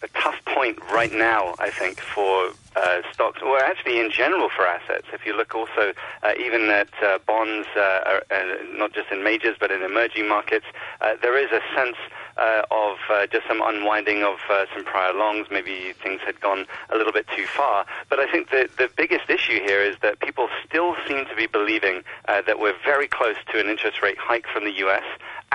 a, 0.03 0.09
tough 0.21 0.43
point 0.45 0.79
right 0.91 1.13
now. 1.13 1.55
I 1.57 1.69
think 1.69 2.01
for 2.01 2.51
uh, 2.75 3.03
stocks, 3.13 3.41
or 3.41 3.57
actually 3.59 4.01
in 4.01 4.11
general 4.11 4.49
for 4.49 4.67
assets. 4.67 5.07
If 5.13 5.25
you 5.25 5.33
look 5.35 5.55
also 5.55 5.93
uh, 6.23 6.33
even 6.37 6.69
at 6.69 6.89
uh, 7.01 7.19
bonds, 7.25 7.69
uh, 7.75 8.19
not 8.73 8.91
just 8.93 9.09
in 9.11 9.23
majors 9.23 9.55
but 9.59 9.71
in 9.71 9.81
emerging 9.81 10.27
markets, 10.27 10.65
uh, 10.99 11.15
there 11.21 11.37
is 11.41 11.51
a 11.51 11.61
sense 11.73 11.95
uh, 12.37 12.63
of 12.71 12.97
uh, 13.09 13.27
just 13.27 13.47
some 13.47 13.61
unwinding 13.63 14.23
of 14.23 14.37
uh, 14.49 14.65
some 14.73 14.83
prior 14.83 15.13
longs. 15.13 15.47
Maybe 15.49 15.93
things 16.03 16.21
had 16.25 16.39
gone 16.41 16.65
a 16.89 16.97
little 16.97 17.13
bit 17.13 17.25
too 17.35 17.45
far. 17.45 17.85
But 18.09 18.19
I 18.19 18.31
think 18.31 18.49
the, 18.49 18.69
the 18.77 18.89
biggest 18.95 19.29
issue 19.29 19.59
here 19.59 19.81
is 19.81 19.95
that 20.01 20.19
people 20.19 20.49
still 20.67 20.95
seem 21.07 21.25
to 21.25 21.35
be 21.35 21.47
believing 21.47 22.03
uh, 22.27 22.41
that 22.47 22.59
we're 22.59 22.75
very 22.83 23.07
close 23.07 23.37
to 23.51 23.59
an 23.59 23.67
interest 23.67 24.01
rate 24.01 24.17
hike 24.17 24.45
from 24.47 24.65
the 24.65 24.73
U.S. 24.85 25.03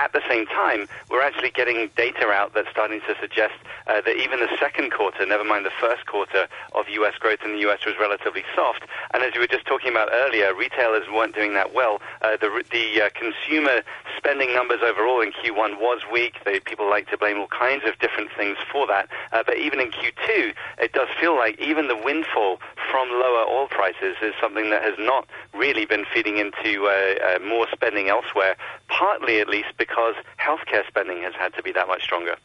At 0.01 0.13
the 0.13 0.21
same 0.27 0.47
time, 0.47 0.87
we're 1.11 1.21
actually 1.21 1.51
getting 1.51 1.87
data 1.95 2.27
out 2.29 2.55
that's 2.55 2.71
starting 2.71 3.01
to 3.01 3.13
suggest 3.21 3.53
uh, 3.85 4.01
that 4.01 4.17
even 4.17 4.39
the 4.39 4.49
second 4.59 4.91
quarter, 4.91 5.27
never 5.27 5.43
mind 5.43 5.63
the 5.63 5.77
first 5.79 6.07
quarter 6.07 6.47
of 6.73 6.89
U.S. 6.89 7.13
growth 7.19 7.37
in 7.45 7.53
the 7.53 7.59
U.S. 7.69 7.85
was 7.85 7.93
relatively 7.99 8.43
soft. 8.55 8.81
And 9.13 9.21
as 9.21 9.35
you 9.35 9.41
were 9.41 9.47
just 9.47 9.67
talking 9.67 9.91
about 9.91 10.09
earlier, 10.11 10.55
retailers 10.55 11.03
weren't 11.13 11.35
doing 11.35 11.53
that 11.53 11.75
well. 11.75 12.01
Uh, 12.23 12.35
the 12.35 12.49
the 12.71 13.03
uh, 13.03 13.09
consumer 13.13 13.83
spending 14.17 14.51
numbers 14.55 14.79
overall 14.83 15.21
in 15.21 15.33
Q1 15.33 15.79
was 15.79 16.01
weak. 16.11 16.33
They, 16.45 16.59
people 16.59 16.89
like 16.89 17.07
to 17.11 17.17
blame 17.17 17.37
all 17.37 17.47
kinds 17.47 17.83
of 17.85 17.99
different 17.99 18.31
things 18.35 18.57
for 18.71 18.87
that. 18.87 19.07
Uh, 19.31 19.43
but 19.45 19.59
even 19.59 19.79
in 19.79 19.91
Q2, 19.91 20.53
it 20.79 20.93
does 20.93 21.09
feel 21.19 21.35
like 21.35 21.59
even 21.59 21.87
the 21.87 21.95
windfall 21.95 22.57
from 22.89 23.09
lower 23.09 23.45
oil 23.47 23.67
prices 23.67 24.15
is 24.23 24.33
something 24.41 24.71
that 24.71 24.81
has 24.81 24.95
not 24.97 25.27
really 25.53 25.85
been 25.85 26.05
feeding 26.11 26.37
into 26.37 26.87
uh, 26.87 27.35
uh, 27.35 27.39
more 27.45 27.67
spending 27.71 28.09
elsewhere, 28.09 28.55
partly 29.01 29.39
at 29.39 29.49
least 29.49 29.69
because 29.79 30.13
healthcare 30.39 30.87
spending 30.87 31.23
has 31.23 31.33
had 31.33 31.51
to 31.55 31.63
be 31.63 31.71
that 31.71 31.87
much 31.87 32.03
stronger. 32.03 32.35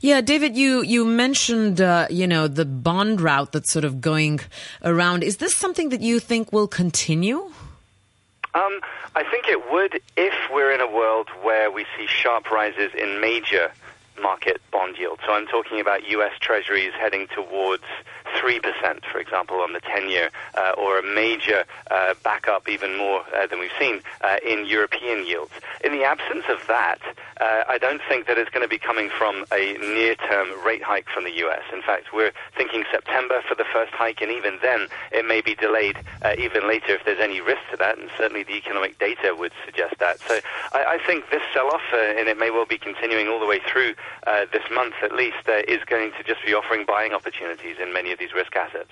Yeah, 0.00 0.20
David, 0.20 0.56
you 0.56 0.82
you 0.82 1.04
mentioned 1.04 1.80
uh, 1.80 2.06
you 2.08 2.28
know 2.28 2.46
the 2.46 2.64
bond 2.64 3.20
route 3.20 3.50
that's 3.50 3.72
sort 3.72 3.84
of 3.84 4.00
going 4.00 4.38
around. 4.84 5.24
Is 5.24 5.38
this 5.38 5.54
something 5.54 5.88
that 5.88 6.02
you 6.02 6.20
think 6.20 6.52
will 6.52 6.68
continue? 6.68 7.38
Um, 8.54 8.74
I 9.16 9.24
think 9.30 9.48
it 9.48 9.60
would 9.72 10.00
if 10.16 10.34
we're 10.52 10.70
in 10.70 10.80
a 10.80 10.90
world 11.00 11.28
where 11.42 11.72
we 11.72 11.84
see 11.96 12.06
sharp 12.06 12.52
rises 12.52 12.92
in 12.94 13.20
major 13.20 13.72
market 14.22 14.62
bond 14.70 14.96
yields. 14.96 15.22
So 15.26 15.32
I'm 15.32 15.48
talking 15.48 15.80
about 15.80 16.08
U.S. 16.08 16.32
Treasuries 16.40 16.92
heading 16.94 17.26
towards 17.34 17.84
3%, 18.36 19.04
for 19.10 19.18
example, 19.18 19.60
on 19.60 19.72
the 19.72 19.80
10 19.80 20.08
year, 20.08 20.30
uh, 20.56 20.72
or 20.76 20.98
a 20.98 21.02
major 21.02 21.64
uh, 21.90 22.14
backup, 22.22 22.68
even 22.68 22.96
more 22.96 23.22
uh, 23.34 23.46
than 23.46 23.58
we've 23.58 23.70
seen, 23.78 24.00
uh, 24.22 24.36
in 24.46 24.66
European 24.66 25.26
yields. 25.26 25.52
In 25.84 25.92
the 25.92 26.04
absence 26.04 26.44
of 26.48 26.66
that, 26.68 27.00
uh, 27.40 27.64
I 27.68 27.78
don't 27.78 28.00
think 28.08 28.26
that 28.26 28.38
it's 28.38 28.50
going 28.50 28.62
to 28.62 28.68
be 28.68 28.78
coming 28.78 29.10
from 29.10 29.44
a 29.52 29.74
near 29.78 30.14
term 30.14 30.48
rate 30.64 30.82
hike 30.82 31.08
from 31.08 31.24
the 31.24 31.32
U.S. 31.44 31.62
In 31.72 31.82
fact, 31.82 32.12
we're 32.12 32.32
thinking 32.56 32.84
September 32.90 33.42
for 33.48 33.54
the 33.54 33.64
first 33.72 33.92
hike, 33.92 34.20
and 34.22 34.30
even 34.30 34.58
then, 34.62 34.88
it 35.12 35.26
may 35.26 35.40
be 35.40 35.54
delayed 35.54 35.96
uh, 36.22 36.34
even 36.38 36.66
later 36.66 36.94
if 36.94 37.04
there's 37.04 37.20
any 37.20 37.40
risk 37.40 37.60
to 37.70 37.76
that, 37.76 37.98
and 37.98 38.10
certainly 38.16 38.42
the 38.42 38.54
economic 38.56 38.98
data 38.98 39.34
would 39.38 39.52
suggest 39.64 39.96
that. 39.98 40.18
So 40.20 40.38
I, 40.72 40.96
I 40.96 41.06
think 41.06 41.30
this 41.30 41.42
sell 41.52 41.68
off, 41.68 41.82
and 41.92 42.28
it 42.28 42.38
may 42.38 42.50
well 42.50 42.66
be 42.66 42.78
continuing 42.78 43.28
all 43.28 43.40
the 43.40 43.46
way 43.46 43.60
through 43.60 43.94
this 44.52 44.64
month 44.72 44.94
at 45.02 45.12
least, 45.12 45.48
is 45.68 45.82
going 45.84 46.12
to 46.12 46.22
just 46.22 46.44
be 46.44 46.54
offering 46.54 46.84
buying 46.86 47.12
opportunities 47.12 47.76
in 47.80 47.92
many 47.92 48.12
of 48.12 48.18
these 48.18 48.25
risk 48.34 48.54
assets. 48.56 48.90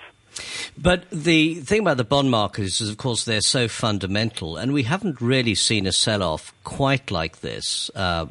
But 0.77 1.09
the 1.09 1.55
thing 1.55 1.81
about 1.81 1.97
the 1.97 2.03
bond 2.03 2.29
markets 2.29 2.81
is, 2.81 2.89
of 2.89 2.97
course, 2.97 3.23
they're 3.23 3.41
so 3.41 3.67
fundamental, 3.67 4.57
and 4.57 4.73
we 4.73 4.83
haven't 4.83 5.21
really 5.21 5.55
seen 5.55 5.87
a 5.87 5.91
sell 5.91 6.21
off 6.21 6.53
quite 6.63 7.11
like 7.11 7.39
this. 7.39 7.89
Uh, 7.95 8.25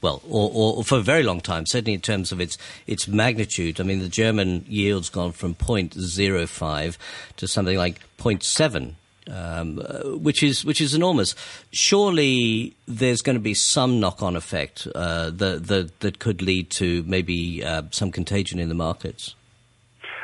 well, 0.00 0.22
or, 0.26 0.50
or, 0.78 0.84
for 0.84 0.96
a 0.96 1.02
very 1.02 1.22
long 1.22 1.42
time, 1.42 1.66
certainly 1.66 1.92
in 1.92 2.00
terms 2.00 2.32
of 2.32 2.40
its 2.40 2.56
its 2.86 3.06
magnitude. 3.06 3.80
I 3.80 3.84
mean, 3.84 3.98
the 3.98 4.08
German 4.08 4.64
yield's 4.66 5.10
gone 5.10 5.32
from 5.32 5.54
0.05 5.54 6.96
to 7.36 7.46
something 7.46 7.76
like 7.76 8.00
0.7 8.16 8.94
um, 9.30 9.80
uh, 9.84 10.16
which 10.16 10.42
is 10.42 10.64
which 10.64 10.80
is 10.80 10.94
enormous. 10.94 11.34
Surely 11.72 12.74
there's 12.86 13.22
going 13.22 13.36
to 13.36 13.40
be 13.40 13.54
some 13.54 14.00
knock-on 14.00 14.36
effect 14.36 14.86
uh, 14.94 15.30
that, 15.30 15.66
that 15.66 16.00
that 16.00 16.18
could 16.18 16.42
lead 16.42 16.70
to 16.70 17.02
maybe 17.04 17.64
uh, 17.64 17.82
some 17.90 18.10
contagion 18.10 18.58
in 18.58 18.68
the 18.68 18.74
markets. 18.74 19.34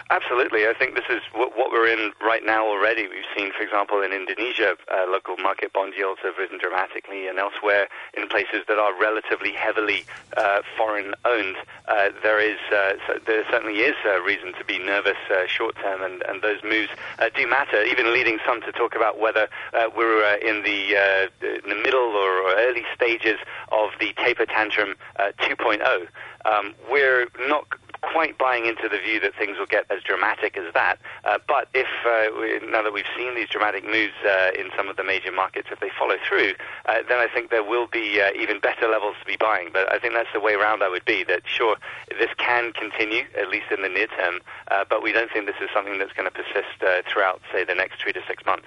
Absolutely. 0.09 0.69
I 0.69 0.75
think 0.79 0.95
this 0.95 1.11
is 1.11 1.21
what, 1.35 1.57
what, 1.57 1.73
we're 1.73 1.89
in 1.89 2.13
right 2.23 2.45
now 2.45 2.65
already. 2.65 3.09
We've 3.09 3.27
seen, 3.37 3.51
for 3.53 3.65
example, 3.65 4.03
in 4.03 4.13
Indonesia, 4.13 4.77
uh, 4.87 5.11
local 5.11 5.37
market 5.37 5.73
bond 5.73 5.95
yields 5.99 6.21
have 6.23 6.39
risen 6.39 6.59
dramatically, 6.59 7.27
and 7.27 7.41
elsewhere 7.41 7.89
in 8.15 8.29
places 8.29 8.63
that 8.69 8.79
are 8.79 8.97
relatively 9.01 9.51
heavily 9.51 10.05
uh, 10.37 10.63
foreign 10.77 11.15
owned, 11.25 11.57
uh, 11.89 12.11
there 12.23 12.39
is 12.39 12.59
uh, 12.73 12.93
so 13.07 13.19
there 13.27 13.45
certainly 13.51 13.81
is 13.81 13.97
a 14.07 14.23
reason 14.23 14.53
to 14.55 14.65
be 14.65 14.79
nervous 14.79 15.19
uh, 15.29 15.45
short 15.49 15.75
term, 15.83 16.03
and, 16.03 16.23
and 16.29 16.41
those 16.41 16.63
moves 16.63 16.91
uh, 17.19 17.29
do 17.35 17.45
matter, 17.45 17.83
even 17.83 18.13
leading 18.13 18.39
some 18.47 18.61
to 18.63 18.71
talk 18.71 18.95
about 18.95 19.19
whether 19.19 19.49
we're 19.97 20.37
in 20.37 20.63
the, 20.63 20.95
in 21.43 21.69
the 21.69 21.83
middle 21.83 22.15
or 22.15 22.55
early 22.59 22.85
stages 22.95 23.39
of 23.73 23.91
the 23.99 24.13
taper 24.15 24.47
tantrum 24.47 24.95
2.0. 25.19 26.07
Um, 26.45 26.75
we're 26.91 27.27
not 27.49 27.67
quite 28.03 28.39
buying 28.39 28.67
into 28.67 28.89
the 28.89 28.99
view 28.99 29.21
that 29.21 29.35
things 29.37 29.59
will 29.59 29.67
get 29.67 29.87
as 29.91 30.03
dramatic 30.03 30.57
as 30.57 30.73
that. 30.75 30.99
Uh, 31.25 31.39
but 31.47 31.69
if 31.75 31.87
uh, 32.07 32.31
we, 32.39 32.61
now 32.71 32.83
that 32.83 32.93
we've 32.93 33.09
seen 33.17 33.35
these 33.35 33.49
dramatic 33.49 33.85
moves 33.85 34.15
uh, 34.25 34.51
in 34.59 34.71
some 34.77 34.89
of 34.89 34.97
the 34.97 35.05
major 35.05 35.33
markets, 35.33 35.69
if 35.71 35.81
they 35.81 35.91
follow 35.99 36.17
through, 36.27 36.53
uh, 36.87 37.03
then 37.09 37.19
I 37.19 37.29
think 37.33 37.51
there 37.51 37.65
will 37.65 37.87
be 37.87 38.21
uh, 38.21 38.31
even 38.41 38.61
better 38.61 38.89
levels 38.89 39.15
to 39.21 39.27
be 39.27 39.37
buying. 39.39 39.71
But 39.73 39.93
I 39.93 39.99
think 39.99 40.15
that's 40.15 40.33
the 40.33 40.41
way 40.41 40.55
around. 40.55 40.83
I 40.83 40.89
would 40.89 41.05
be 41.05 41.25
that 41.25 41.43
sure 41.47 41.77
this 42.19 42.31
can 42.39 42.73
continue 42.73 43.25
at 43.39 43.49
least 43.49 43.67
in 43.71 43.83
the 43.83 43.89
near 43.89 44.07
term, 44.09 44.41
uh, 44.71 44.85
but 44.89 45.03
we 45.03 45.13
don't 45.13 45.31
think 45.33 45.47
this 45.47 45.57
is 45.61 45.69
something 45.75 45.99
that's 45.99 46.13
going 46.13 46.29
to 46.29 46.35
persist 46.35 46.67
throughout, 47.13 47.41
say, 47.53 47.65
the 47.65 47.75
next 47.75 48.01
three 48.03 48.13
to 48.13 48.21
six 48.29 48.45
months. 48.45 48.67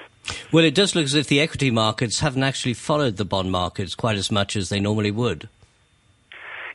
Well, 0.52 0.66
it 0.66 0.76
does 0.76 0.96
look 0.96 1.06
as 1.06 1.14
if 1.14 1.28
the 1.28 1.40
equity 1.40 1.72
markets 1.72 2.20
haven't 2.20 2.44
actually 2.44 2.74
followed 2.74 3.18
the 3.18 3.26
bond 3.26 3.52
markets 3.52 3.96
quite 3.96 4.18
as 4.18 4.32
much 4.32 4.56
as 4.56 4.70
they 4.70 4.80
normally 4.80 5.12
would. 5.12 5.50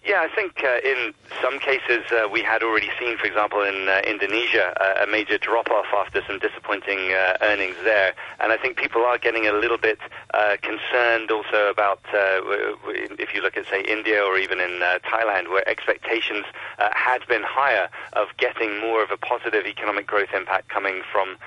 Yeah, 0.06 0.20
I 0.20 0.28
think 0.34 0.62
uh, 0.62 0.84
in 0.84 1.14
some 1.40 1.58
cases 1.58 2.04
uh, 2.12 2.28
we 2.28 2.42
had 2.42 2.62
already 2.62 2.90
seen, 3.00 3.16
for 3.16 3.24
example, 3.24 3.62
in 3.62 3.88
uh, 3.88 4.02
Indonesia, 4.06 4.74
uh, 4.78 5.02
a 5.02 5.06
major 5.06 5.38
drop 5.38 5.70
off 5.70 5.86
after 5.96 6.20
some 6.26 6.38
disappointing 6.38 7.14
uh, 7.14 7.38
earnings 7.40 7.76
there. 7.84 8.12
And 8.38 8.52
I 8.52 8.58
think 8.58 8.76
people 8.76 9.02
are 9.02 9.16
getting 9.16 9.46
a 9.46 9.52
little 9.52 9.78
bit 9.78 9.98
uh, 10.34 10.58
concerned 10.60 11.30
also 11.30 11.70
about, 11.70 12.00
if 12.12 13.32
you 13.32 13.40
look 13.40 13.56
at, 13.56 13.64
say, 13.66 13.80
India 13.80 14.22
or 14.22 14.36
even 14.36 14.60
in 14.60 14.80
Thailand, 15.08 15.48
where 15.48 15.66
expectations 15.66 16.44
had 16.92 17.26
been 17.26 17.42
higher 17.42 17.88
of 18.12 18.28
getting 18.36 18.80
more 18.80 19.02
of 19.02 19.10
a 19.10 19.16
positive 19.16 19.64
economic 19.64 20.06
growth 20.06 20.34
impact 20.34 20.68
coming 20.68 21.00
from 21.10 21.38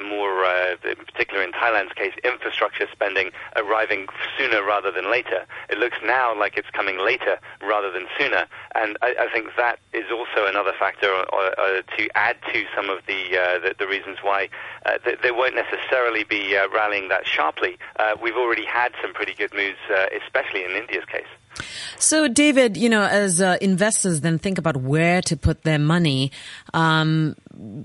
more, 0.00 0.44
in 0.84 1.04
particular 1.06 1.42
in 1.42 1.50
Thailand's 1.50 1.92
case, 1.94 2.14
infrastructure 2.22 2.86
spending 2.92 3.32
arriving 3.56 4.06
sooner 4.38 4.62
rather 4.62 4.92
than 4.92 5.10
later. 5.10 5.44
It 5.70 5.78
looks 5.78 5.98
now 6.04 6.38
like 6.38 6.56
it's 6.56 6.70
coming 6.70 6.98
later 6.98 7.38
rather 7.64 7.90
than 7.90 8.06
sooner. 8.18 8.46
And 8.74 8.96
I, 9.02 9.14
I 9.20 9.32
think 9.32 9.48
that 9.56 9.78
is 9.92 10.04
also 10.10 10.46
another 10.46 10.72
factor 10.78 11.10
uh, 11.12 11.36
uh, 11.36 11.82
to 11.96 12.08
add 12.14 12.36
to 12.52 12.64
some 12.74 12.90
of 12.90 13.04
the 13.06 13.38
uh, 13.38 13.58
the, 13.58 13.74
the, 13.78 13.86
reasons 13.86 14.18
why 14.22 14.48
uh, 14.86 14.98
they, 15.04 15.16
they, 15.22 15.30
won't 15.30 15.54
necessarily 15.54 16.24
be 16.24 16.56
uh, 16.56 16.68
rallying 16.68 17.08
that 17.08 17.26
sharply. 17.26 17.78
We've 18.20 18.36
already 18.36 18.64
had 18.64 18.92
some 19.02 19.12
pretty 19.12 19.34
good 19.34 19.52
moves, 19.54 19.78
especially 20.24 20.64
in 20.64 20.72
India's 20.72 21.04
case. 21.04 21.26
So, 21.98 22.28
David, 22.28 22.76
you 22.76 22.88
know, 22.88 23.02
as 23.02 23.40
uh, 23.40 23.56
investors 23.60 24.20
then 24.20 24.38
think 24.38 24.58
about 24.58 24.76
where 24.76 25.22
to 25.22 25.36
put 25.36 25.62
their 25.62 25.78
money, 25.78 26.32
um, 26.72 27.36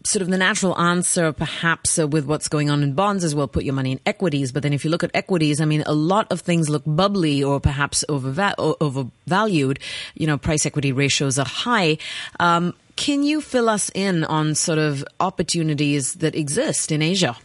sort 0.04 0.22
of 0.22 0.30
the 0.30 0.38
natural 0.38 0.78
answer, 0.78 1.32
perhaps, 1.32 2.00
uh, 2.00 2.08
with 2.08 2.26
what's 2.26 2.48
going 2.48 2.70
on 2.70 2.84
in 2.84 2.94
bonds 2.94 3.24
is 3.24 3.36
well, 3.36 3.48
put 3.48 3.64
your 3.64 3.74
money 3.74 3.94
in 3.94 4.00
equities. 4.06 4.52
But 4.52 4.64
then 4.64 4.74
if 4.74 4.84
you 4.84 4.92
look 4.92 5.04
at 5.04 5.12
equities, 5.14 5.62
I 5.62 5.66
mean, 5.66 5.84
a 5.86 5.94
lot 5.94 6.32
of 6.32 6.42
things 6.42 6.70
look 6.70 6.84
bubbly 6.86 7.44
or 7.44 7.60
perhaps 7.60 8.04
overva- 8.10 8.56
overvalued. 8.58 9.80
You 10.16 10.28
know, 10.28 10.38
price 10.38 10.66
equity 10.66 10.92
ratios 10.92 11.40
are 11.40 11.46
high. 11.46 11.98
Um, 12.40 12.74
can 12.96 13.24
you 13.24 13.40
fill 13.40 13.70
us 13.70 13.90
in 13.96 14.26
on 14.26 14.56
sort 14.56 14.78
of 14.78 15.06
opportunities 15.20 16.16
that 16.16 16.36
exist 16.36 16.92
in 16.92 17.02
Asia? 17.02 17.38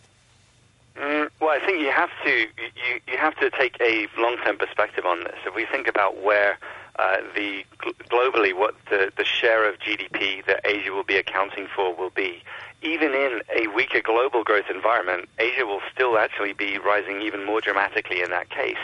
Well, 0.96 1.50
I 1.50 1.60
think 1.66 1.80
you 1.80 1.90
have 1.90 2.10
to 2.24 2.30
you, 2.30 3.00
you 3.06 3.18
have 3.18 3.36
to 3.36 3.50
take 3.50 3.76
a 3.80 4.06
long 4.16 4.36
term 4.44 4.56
perspective 4.56 5.04
on 5.04 5.24
this. 5.24 5.36
If 5.44 5.54
we 5.54 5.66
think 5.66 5.88
about 5.88 6.22
where 6.22 6.58
uh, 6.98 7.18
the 7.34 7.64
globally 8.08 8.56
what 8.56 8.74
the, 8.90 9.12
the 9.16 9.24
share 9.24 9.68
of 9.68 9.78
GDP 9.78 10.44
that 10.46 10.60
Asia 10.64 10.92
will 10.92 11.02
be 11.04 11.16
accounting 11.16 11.66
for 11.74 11.94
will 11.94 12.10
be, 12.10 12.42
even 12.82 13.12
in 13.12 13.42
a 13.58 13.66
weaker 13.74 14.00
global 14.00 14.44
growth 14.44 14.66
environment, 14.70 15.28
Asia 15.38 15.66
will 15.66 15.80
still 15.92 16.16
actually 16.16 16.52
be 16.52 16.78
rising 16.78 17.20
even 17.20 17.44
more 17.44 17.60
dramatically 17.60 18.22
in 18.22 18.30
that 18.30 18.48
case. 18.50 18.78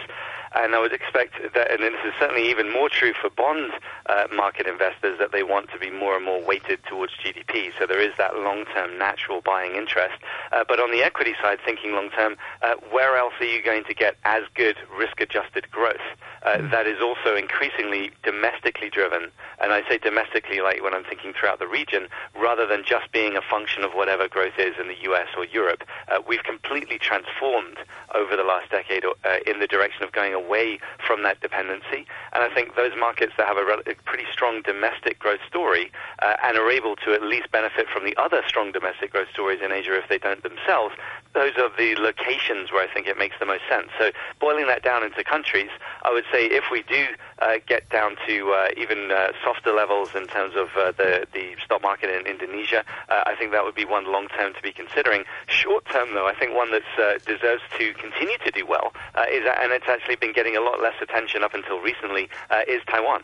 And 0.54 0.75
I 0.75 0.80
would 0.80 0.92
expect 0.92 1.35
that, 1.54 1.71
and 1.71 1.83
this 1.83 1.95
is 2.04 2.12
certainly 2.19 2.50
even 2.50 2.73
more 2.73 2.88
true 2.88 3.12
for 3.12 3.30
bond 3.30 3.73
uh, 4.07 4.26
market 4.35 4.66
investors, 4.66 5.19
that 5.19 5.33
they 5.33 5.42
want 5.42 5.71
to 5.71 5.78
be 5.78 5.90
more 5.90 6.16
and 6.16 6.25
more 6.25 6.42
weighted 6.45 6.80
towards 6.85 7.12
GDP. 7.25 7.71
So 7.78 7.87
there 7.87 8.00
is 8.00 8.12
that 8.19 8.37
long-term 8.37 8.99
natural 8.99 9.40
buying 9.40 9.76
interest. 9.76 10.14
Uh, 10.52 10.64
but 10.66 10.80
on 10.80 10.90
the 10.90 11.02
equity 11.02 11.35
side, 11.40 11.59
thinking 11.64 11.92
long-term, 11.92 12.37
uh, 12.62 12.75
where 12.90 13.16
else 13.16 13.35
are 13.40 13.47
you 13.47 13.62
going 13.62 13.85
to 13.85 13.95
get 13.95 14.16
as 14.25 14.42
good 14.54 14.76
risk-adjusted 14.97 15.71
growth? 15.71 15.97
Uh, 16.42 16.57
mm. 16.57 16.71
that 16.71 16.87
is 16.87 17.00
also 17.00 17.37
increasingly 17.37 18.11
domestically 18.23 18.88
driven. 18.90 19.30
And 19.61 19.73
I 19.73 19.87
say 19.88 19.99
domestically, 19.99 20.61
like 20.61 20.83
when 20.83 20.95
I'm 20.95 21.04
thinking 21.04 21.33
throughout 21.33 21.59
the 21.59 21.69
region, 21.69 22.09
rather 22.35 22.66
than 22.66 22.83
just 22.85 23.12
being 23.12 23.37
a 23.37 23.42
function 23.42 23.85
of 23.85 23.92
whatever 23.92 24.26
growth 24.28 24.59
is 24.59 24.75
in 24.80 24.88
the 24.88 24.97
US 25.11 25.28
or 25.37 25.45
Europe. 25.45 25.85
Uh, 26.09 26.21
we've 26.26 26.42
completely 26.42 26.99
transformed 26.99 27.78
over 28.14 28.37
the 28.37 28.42
last 28.42 28.71
decade 28.71 29.04
uh, 29.04 29.38
in 29.47 29.61
the 29.61 29.66
direction 29.66 30.02
of 30.02 30.12
going 30.12 30.35
away 30.40 30.78
from 31.06 31.23
that 31.23 31.40
dependency. 31.40 32.06
And 32.32 32.42
I 32.42 32.49
think 32.54 32.76
those 32.76 32.92
markets 32.99 33.32
that 33.37 33.47
have 33.47 33.56
a, 33.56 33.66
a 33.90 33.94
pretty 34.04 34.26
strong 34.32 34.62
domestic 34.62 35.18
growth 35.18 35.40
story 35.47 35.90
uh, 36.23 36.37
and 36.42 36.56
are 36.56 36.70
able 36.70 36.97
to 37.04 37.12
at 37.12 37.23
least 37.23 37.50
benefit 37.52 37.87
from 37.92 38.04
the 38.04 38.16
other 38.16 38.42
strong 38.47 38.73
domestic 38.73 39.12
growth 39.12 39.28
stories 39.32 39.61
in 39.62 39.73
Asia 39.73 39.94
if 39.94 40.09
they 40.09 40.18
don't 40.18 40.42
themselves, 40.42 40.94
those 41.32 41.52
are 41.58 41.70
the 41.76 41.94
locations 41.96 42.72
where 42.72 42.82
I 42.82 42.92
think 42.92 43.06
it 43.06 43.16
makes 43.16 43.37
the 43.38 43.46
most 43.46 43.62
sense. 43.68 43.88
So 43.99 44.10
boiling 44.40 44.66
that 44.66 44.82
down 44.82 45.04
into 45.04 45.22
countries, 45.22 45.70
I 46.02 46.12
would 46.12 46.25
say 46.32 46.46
if 46.46 46.64
we 46.70 46.82
do 46.82 47.06
uh, 47.38 47.58
get 47.66 47.88
down 47.88 48.16
to 48.26 48.50
uh, 48.52 48.68
even 48.76 49.10
uh, 49.10 49.32
softer 49.44 49.72
levels 49.72 50.14
in 50.14 50.26
terms 50.26 50.54
of 50.56 50.68
uh, 50.76 50.92
the, 50.92 51.26
the 51.32 51.54
stock 51.64 51.82
market 51.82 52.10
in 52.10 52.26
Indonesia, 52.26 52.84
uh, 53.08 53.22
I 53.26 53.37
think 53.37 53.52
that 53.52 53.64
would 53.64 53.75
be 53.75 53.84
one 53.84 54.10
long 54.10 54.28
term 54.28 54.54
to 54.54 54.62
be 54.62 54.72
considering. 54.72 55.25
Short 55.46 55.84
term, 55.87 56.14
though, 56.14 56.26
I 56.26 56.34
think 56.34 56.54
one 56.54 56.70
that 56.72 56.82
deserves 57.26 57.62
to 57.78 57.94
continue 57.94 58.38
to 58.38 58.50
do 58.50 58.66
well 58.66 58.92
is, 59.32 59.44
and 59.46 59.72
it's 59.72 59.88
actually 59.88 60.16
been 60.16 60.32
getting 60.32 60.56
a 60.56 60.60
lot 60.60 60.80
less 60.80 60.94
attention 61.00 61.44
up 61.44 61.54
until 61.54 61.78
recently, 61.80 62.28
is 62.66 62.82
Taiwan. 62.88 63.22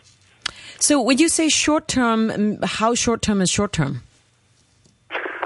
So, 0.78 1.00
when 1.00 1.18
you 1.18 1.28
say 1.28 1.48
short 1.48 1.88
term, 1.88 2.58
how 2.62 2.94
short 2.94 3.22
term 3.22 3.40
is 3.40 3.50
short 3.50 3.72
term? 3.72 4.02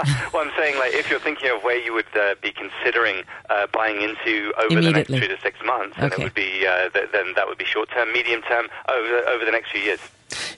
well, 0.32 0.44
I'm 0.44 0.52
saying 0.56 0.78
like 0.78 0.94
if 0.94 1.10
you're 1.10 1.20
thinking 1.20 1.50
of 1.50 1.62
where 1.62 1.78
you 1.78 1.92
would 1.92 2.16
uh, 2.16 2.34
be 2.42 2.52
considering 2.52 3.24
uh, 3.48 3.66
buying 3.72 4.00
into 4.02 4.52
over 4.58 4.80
the 4.80 4.90
next 4.90 5.08
two 5.08 5.28
to 5.28 5.38
six 5.40 5.58
months, 5.64 5.96
then 5.98 6.12
it 6.12 6.18
would 6.18 6.34
be 6.34 6.66
uh, 6.66 6.88
th- 6.90 7.10
then 7.12 7.34
that 7.36 7.46
would 7.46 7.58
be 7.58 7.64
short 7.64 7.90
term, 7.90 8.12
medium 8.12 8.42
term, 8.42 8.68
over 8.88 9.28
over 9.28 9.44
the 9.44 9.52
next 9.52 9.70
few 9.70 9.80
years. 9.80 10.00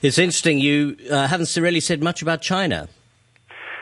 It's 0.01 0.17
interesting. 0.17 0.59
You 0.59 0.97
uh, 1.09 1.27
haven't 1.27 1.55
really 1.55 1.79
said 1.79 2.03
much 2.03 2.21
about 2.21 2.41
China. 2.41 2.87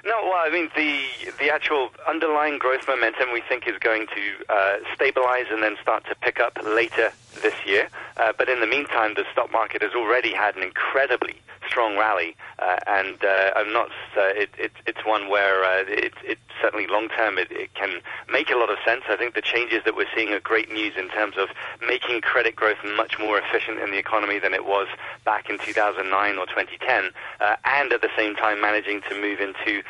No, 0.03 0.15
well, 0.23 0.41
I 0.43 0.49
mean 0.49 0.69
the 0.75 1.05
the 1.39 1.51
actual 1.51 1.89
underlying 2.07 2.57
growth 2.57 2.87
momentum 2.87 3.31
we 3.33 3.41
think 3.41 3.67
is 3.67 3.77
going 3.79 4.07
to 4.07 4.53
uh, 4.53 4.77
stabilize 4.95 5.45
and 5.51 5.61
then 5.61 5.77
start 5.81 6.05
to 6.05 6.15
pick 6.15 6.39
up 6.39 6.57
later 6.63 7.11
this 7.41 7.55
year. 7.65 7.89
Uh, 8.17 8.33
but 8.37 8.49
in 8.49 8.59
the 8.59 8.67
meantime, 8.67 9.13
the 9.15 9.25
stock 9.31 9.51
market 9.51 9.81
has 9.81 9.93
already 9.93 10.33
had 10.33 10.55
an 10.55 10.63
incredibly 10.63 11.35
strong 11.67 11.97
rally, 11.97 12.35
uh, 12.59 12.77
and 12.85 13.23
uh, 13.23 13.51
I'm 13.55 13.71
not. 13.71 13.89
Uh, 14.17 14.35
it, 14.35 14.49
it, 14.57 14.71
it's 14.85 15.05
one 15.05 15.29
where 15.29 15.63
uh, 15.63 15.83
it, 15.87 16.13
it 16.23 16.37
certainly 16.61 16.85
long 16.87 17.07
term 17.09 17.37
it, 17.37 17.51
it 17.51 17.73
can 17.73 18.01
make 18.29 18.49
a 18.49 18.55
lot 18.55 18.69
of 18.69 18.77
sense. 18.85 19.03
I 19.07 19.15
think 19.15 19.35
the 19.35 19.41
changes 19.41 19.81
that 19.85 19.95
we're 19.95 20.09
seeing 20.13 20.33
are 20.33 20.39
great 20.39 20.71
news 20.71 20.93
in 20.97 21.07
terms 21.09 21.35
of 21.37 21.49
making 21.85 22.21
credit 22.21 22.55
growth 22.55 22.77
much 22.83 23.17
more 23.17 23.39
efficient 23.39 23.79
in 23.79 23.91
the 23.91 23.97
economy 23.97 24.37
than 24.37 24.53
it 24.53 24.65
was 24.65 24.87
back 25.23 25.49
in 25.49 25.57
2009 25.59 26.37
or 26.37 26.45
2010, 26.45 27.11
uh, 27.39 27.55
and 27.63 27.93
at 27.93 28.01
the 28.01 28.11
same 28.17 28.35
time 28.35 28.59
managing 28.59 29.01
to 29.09 29.15
move 29.19 29.39
into 29.39 29.81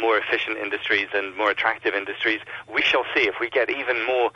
more 0.00 0.18
efficient 0.18 0.56
industries 0.58 1.08
and 1.14 1.36
more 1.36 1.50
attractive 1.50 1.94
industries. 1.94 2.40
We 2.72 2.82
shall 2.82 3.04
see 3.14 3.28
if 3.28 3.36
we 3.40 3.50
get 3.50 3.70
even 3.70 4.04
more 4.06 4.30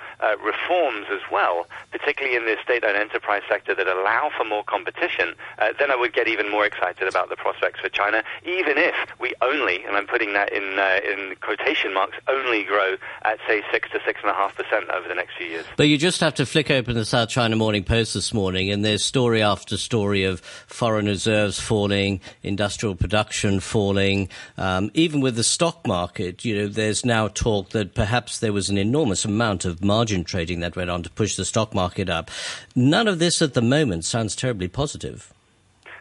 reforms 0.44 1.06
as 1.10 1.20
well, 1.30 1.66
particularly 1.90 2.36
in 2.36 2.44
the 2.44 2.49
state-owned 2.62 2.96
enterprise 2.96 3.42
sector 3.48 3.74
that 3.74 3.86
allow 3.86 4.30
for 4.36 4.44
more 4.44 4.64
competition. 4.64 5.34
Uh, 5.58 5.72
then 5.78 5.90
I 5.90 5.96
would 5.96 6.12
get 6.12 6.28
even 6.28 6.50
more 6.50 6.64
excited 6.64 7.06
about 7.08 7.28
the 7.28 7.36
prospects 7.36 7.80
for 7.80 7.88
China, 7.88 8.22
even 8.44 8.78
if 8.78 8.94
we 9.18 9.34
only, 9.42 9.84
and 9.84 9.96
I'm 9.96 10.06
putting 10.06 10.32
that 10.34 10.52
in 10.52 10.78
uh, 10.78 11.00
in 11.04 11.36
quotation 11.40 11.94
marks, 11.94 12.16
only 12.28 12.64
grow 12.64 12.96
at 13.22 13.38
say 13.46 13.62
six 13.72 13.90
to 13.90 14.00
six 14.04 14.20
and 14.22 14.30
a 14.30 14.34
half 14.34 14.56
percent 14.56 14.88
over 14.90 15.08
the 15.08 15.14
next 15.14 15.36
few 15.36 15.46
years. 15.46 15.66
But 15.76 15.88
you 15.88 15.98
just 15.98 16.20
have 16.20 16.34
to 16.34 16.46
flick 16.46 16.70
open 16.70 16.94
the 16.94 17.04
South 17.04 17.28
China 17.28 17.56
Morning 17.56 17.84
Post 17.84 18.14
this 18.14 18.32
morning, 18.32 18.70
and 18.70 18.84
there's 18.84 19.04
story 19.04 19.42
after 19.42 19.76
story 19.76 20.24
of 20.24 20.40
foreign 20.40 21.06
reserves 21.06 21.60
falling, 21.60 22.20
industrial 22.42 22.94
production 22.94 23.60
falling. 23.60 24.28
Um, 24.56 24.90
even 24.94 25.20
with 25.20 25.36
the 25.36 25.44
stock 25.44 25.86
market, 25.86 26.44
you 26.44 26.56
know, 26.56 26.68
there's 26.68 27.04
now 27.04 27.28
talk 27.28 27.70
that 27.70 27.94
perhaps 27.94 28.38
there 28.38 28.52
was 28.52 28.70
an 28.70 28.78
enormous 28.78 29.24
amount 29.24 29.64
of 29.64 29.82
margin 29.82 30.24
trading 30.24 30.60
that 30.60 30.76
went 30.76 30.90
on 30.90 31.02
to 31.02 31.10
push 31.10 31.36
the 31.36 31.44
stock 31.44 31.74
market 31.74 32.08
up. 32.08 32.30
None 32.74 33.08
of 33.08 33.18
this 33.18 33.42
at 33.42 33.54
the 33.54 33.62
moment 33.62 34.04
sounds 34.04 34.36
terribly 34.36 34.68
positive. 34.68 35.32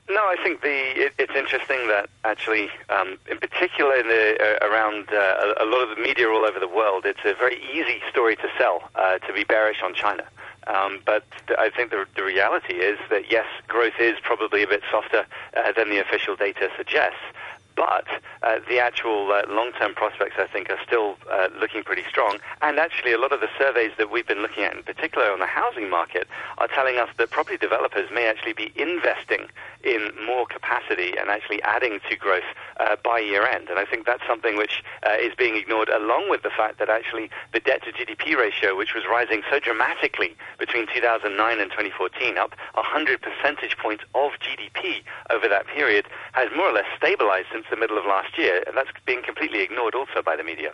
No, 0.09 0.21
I 0.21 0.37
think 0.41 0.61
the 0.61 1.05
it, 1.05 1.13
it's 1.19 1.35
interesting 1.35 1.87
that 1.87 2.09
actually, 2.25 2.69
um, 2.89 3.19
in 3.29 3.37
particular, 3.37 3.95
in 3.95 4.07
the, 4.07 4.37
uh, 4.41 4.67
around 4.67 5.07
uh, 5.13 5.53
a, 5.61 5.65
lot 5.65 5.87
of 5.87 5.95
the 5.95 6.01
media 6.01 6.27
all 6.27 6.45
over 6.45 6.59
the 6.59 6.67
world, 6.67 7.05
it's 7.05 7.19
a 7.25 7.35
very 7.35 7.61
easy 7.71 8.01
story 8.09 8.35
to 8.37 8.47
sell 8.57 8.89
uh, 8.95 9.19
to 9.19 9.33
be 9.33 9.43
bearish 9.43 9.83
on 9.83 9.93
China. 9.93 10.23
Um, 10.65 10.99
but 11.05 11.23
th- 11.47 11.59
I 11.59 11.69
think 11.69 11.91
the, 11.91 12.05
the 12.15 12.23
reality 12.23 12.73
is 12.73 12.97
that 13.11 13.31
yes, 13.31 13.45
growth 13.67 13.99
is 13.99 14.15
probably 14.23 14.63
a 14.63 14.67
bit 14.67 14.81
softer 14.89 15.27
uh, 15.55 15.71
than 15.73 15.91
the 15.91 15.99
official 15.99 16.35
data 16.35 16.69
suggests. 16.75 17.21
But 17.79 18.07
uh, 18.43 18.59
the 18.67 18.77
actual 18.77 19.31
uh, 19.31 19.43
long-term 19.47 19.95
prospects, 19.95 20.35
I 20.37 20.47
think, 20.47 20.69
are 20.69 20.77
still 20.85 21.15
uh, 21.31 21.47
looking 21.61 21.81
pretty 21.81 22.03
strong. 22.09 22.37
And 22.61 22.77
actually, 22.77 23.13
a 23.13 23.17
lot 23.17 23.31
of 23.31 23.39
the 23.39 23.47
surveys 23.57 23.91
that 23.97 24.11
we've 24.11 24.27
been 24.27 24.41
looking 24.41 24.65
at, 24.65 24.75
in 24.75 24.83
particular 24.83 25.31
on 25.31 25.39
the 25.39 25.45
housing 25.45 25.89
market, 25.89 26.27
are 26.57 26.67
telling 26.67 26.97
us 26.97 27.07
that 27.17 27.29
property 27.29 27.55
developers 27.55 28.11
may 28.11 28.27
actually 28.27 28.51
be 28.51 28.73
investing 28.75 29.47
in 29.85 30.11
more 30.25 30.45
capacity 30.45 31.13
and 31.17 31.29
actually 31.29 31.63
adding 31.63 32.01
to 32.09 32.17
growth 32.17 32.43
uh, 32.81 32.97
by 33.01 33.17
year 33.17 33.47
end. 33.47 33.69
And 33.69 33.79
I 33.79 33.85
think 33.85 34.05
that's 34.05 34.27
something 34.27 34.57
which 34.57 34.83
uh, 35.07 35.15
is 35.17 35.31
being 35.37 35.55
ignored, 35.55 35.87
along 35.87 36.29
with 36.29 36.43
the 36.43 36.49
fact 36.49 36.79
that 36.79 36.89
actually 36.89 37.29
the 37.53 37.61
debt 37.61 37.81
to 37.83 37.93
GDP 37.93 38.35
ratio, 38.35 38.75
which 38.75 38.93
was 38.93 39.05
rising 39.09 39.41
so 39.49 39.57
dramatically 39.57 40.35
between 40.57 40.85
2009 40.93 41.59
and 41.59 41.71
2014, 41.71 42.37
up 42.37 42.55
100 42.73 43.21
percentage 43.21 43.77
points 43.77 44.03
of 44.15 44.31
GDP 44.43 44.99
over 45.29 45.47
that 45.47 45.65
period, 45.67 46.07
has 46.33 46.49
more 46.53 46.67
or 46.67 46.73
less 46.73 46.87
stabilized 46.97 47.47
since 47.53 47.68
the 47.69 47.77
middle 47.77 47.97
of 47.97 48.05
last 48.05 48.37
year. 48.37 48.63
And 48.67 48.75
that's 48.75 48.89
being 49.05 49.21
completely 49.23 49.61
ignored 49.61 49.95
also 49.95 50.21
by 50.23 50.35
the 50.35 50.43
media. 50.43 50.73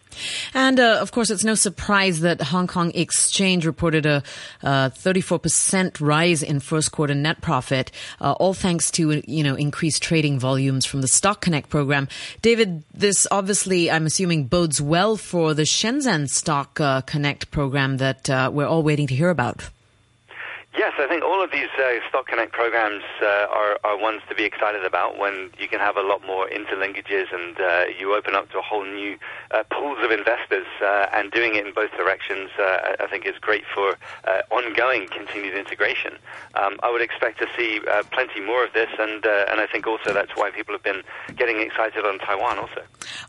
And 0.54 0.80
uh, 0.80 1.00
of 1.02 1.12
course, 1.12 1.30
it's 1.30 1.44
no 1.44 1.56
surprise 1.56 2.22
that 2.22 2.42
Hong 2.42 2.68
Kong 2.68 2.92
Exchange 2.94 3.66
reported 3.66 4.06
a 4.06 4.24
uh, 4.64 4.90
34% 4.90 6.00
rise 6.00 6.42
in 6.44 6.60
first 6.60 6.92
quarter 6.92 7.16
net 7.16 7.42
profit, 7.42 7.92
uh, 8.22 8.34
all 8.34 8.54
thanks 8.54 8.92
to 8.92 9.22
you 9.28 9.44
know 9.44 9.56
increased 9.56 10.02
trading 10.02 10.40
volumes 10.40 10.86
from 10.86 11.02
the 11.02 11.08
Stock 11.08 11.42
Connect 11.42 11.70
program. 11.70 12.08
David, 12.42 12.84
this 12.94 13.28
obviously, 13.32 13.92
I'm 13.92 14.06
assuming, 14.06 14.46
bodes 14.46 14.82
well 14.82 15.18
for 15.18 15.54
the 15.54 15.64
Shenzhen 15.64 16.30
Stock 16.30 16.80
uh, 16.80 17.02
Connect 17.02 17.52
program 17.52 17.98
that 17.98 18.30
uh, 18.30 18.50
we're 18.54 18.68
all 18.68 18.84
waiting 18.84 19.08
to 19.08 19.16
hear 19.16 19.30
about. 19.30 19.70
Yes, 20.78 20.92
I 21.00 21.08
think 21.08 21.24
all 21.24 21.42
of 21.42 21.52
these 21.52 21.70
uh, 21.80 22.00
Stock 22.10 22.28
Connect 22.28 22.52
programs 22.52 23.04
uh, 23.22 23.48
are, 23.50 23.80
are 23.86 23.98
ones 23.98 24.22
to 24.28 24.36
be 24.36 24.44
excited 24.44 24.84
about 24.84 25.18
when 25.18 25.50
you 25.58 25.70
can 25.70 25.80
have 25.80 25.96
a 25.96 26.02
lot 26.02 26.26
more 26.28 26.50
interlinkages 26.50 27.34
and 27.34 27.58
uh, 27.60 27.86
you 27.98 28.14
open 28.14 28.36
up 28.36 28.52
to 28.52 28.60
a 28.60 28.62
whole 28.62 28.84
new 28.84 29.18
uh, 29.52 29.64
pools 29.72 30.00
of 30.04 30.12
investors 30.12 30.66
uh, 30.84 31.08
and 31.14 31.32
doing 31.32 31.56
it 31.56 31.66
in 31.66 31.74
both 31.74 31.92
directions 31.92 32.50
uh, 32.60 32.96
I- 33.00 33.08
think 33.08 33.26
is 33.26 33.38
great 33.40 33.64
for 33.74 33.96
ongoing 34.52 35.08
continued 35.08 35.56
integration. 35.56 36.14
Um, 36.56 36.78
I 36.82 36.92
would 36.92 37.02
expect 37.02 37.38
to 37.40 37.48
see 37.56 37.80
plenty 38.12 38.42
more 38.42 38.66
of 38.66 38.74
this 38.74 38.90
and, 39.00 39.24
and 39.26 39.62
I 39.62 39.68
think 39.72 39.86
also 39.88 40.12
that's 40.12 40.36
why 40.36 40.50
people 40.50 40.74
have 40.74 40.84
been 40.84 41.04
getting 41.38 41.62
excited 41.62 42.04
on 42.04 42.18
Taiwan 42.20 42.58
also. 42.58 42.82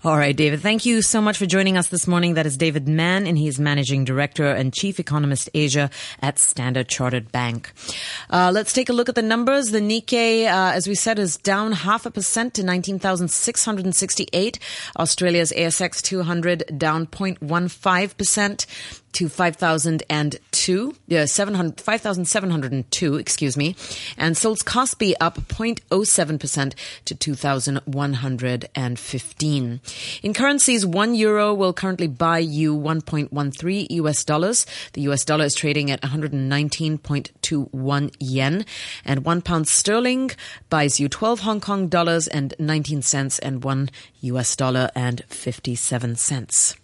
All 0.03 0.17
right, 0.17 0.35
David, 0.35 0.61
thank 0.63 0.87
you 0.87 1.03
so 1.03 1.21
much 1.21 1.37
for 1.37 1.47
joining 1.47 1.77
us 1.77 1.89
this 1.89 2.07
morning. 2.09 2.35
That 2.35 2.47
is 2.47 2.57
David 2.57 2.89
Mann, 2.89 3.27
and 3.27 3.37
he's 3.37 3.61
Managing 3.61 4.05
Director 4.05 4.47
and 4.47 4.73
Chief 4.73 4.99
Economist 4.99 5.51
Asia 5.53 5.91
at 6.23 6.39
Standard 6.39 6.89
Chartered 6.89 7.31
Bank. 7.31 7.36
Uh, 8.31 8.51
let's 8.53 8.73
take 8.73 8.89
a 8.89 8.93
look 8.93 9.09
at 9.09 9.15
the 9.15 9.23
numbers. 9.23 9.71
The 9.71 9.81
Nikkei, 9.81 10.47
uh, 10.47 10.73
as 10.73 10.89
we 10.89 10.95
said, 10.95 11.19
is 11.19 11.37
down 11.37 11.73
half 11.73 12.07
a 12.07 12.11
percent 12.11 12.55
to 12.55 12.65
19,668. 12.65 14.59
Australia's 14.99 15.53
ASX 15.53 16.03
200 16.03 16.79
down 16.79 17.07
0.15% 17.07 18.67
to 19.17 19.29
5,002, 19.31 20.95
yeah, 21.07 21.25
5,702, 21.25 23.15
excuse 23.15 23.57
me. 23.57 23.75
And 24.19 24.37
Seoul's 24.37 24.63
Kospi 24.63 25.15
up 25.19 25.39
0.07% 25.39 26.75
to 27.07 27.15
2,115. 27.15 29.81
In 30.23 30.35
currencies, 30.35 30.85
one 30.85 31.15
euro 31.15 31.55
will 31.55 31.73
currently 31.73 32.09
buy 32.09 32.41
you 32.41 32.77
1.13 32.77 33.87
US 33.89 34.23
dollars. 34.23 34.67
The 34.93 35.01
US 35.09 35.25
dollar 35.25 35.47
is 35.47 35.55
trading 35.55 35.91
at 35.91 36.03
119.21 37.43 38.15
yen. 38.21 38.65
And 39.05 39.25
one 39.25 39.43
pound 39.43 39.69
sterling 39.69 40.31
buys 40.69 41.01
you 41.01 41.09
12 41.09 41.41
Hong 41.41 41.61
Kong 41.61 41.89
dollars 41.89 42.29
and 42.29 42.55
19 42.59 43.03
cents 43.03 43.39
and 43.39 43.65
one 43.65 43.91
US 44.21 44.57
dollar 44.57 44.91
and 44.95 45.23
57 45.29 46.17
cents. 46.17 46.77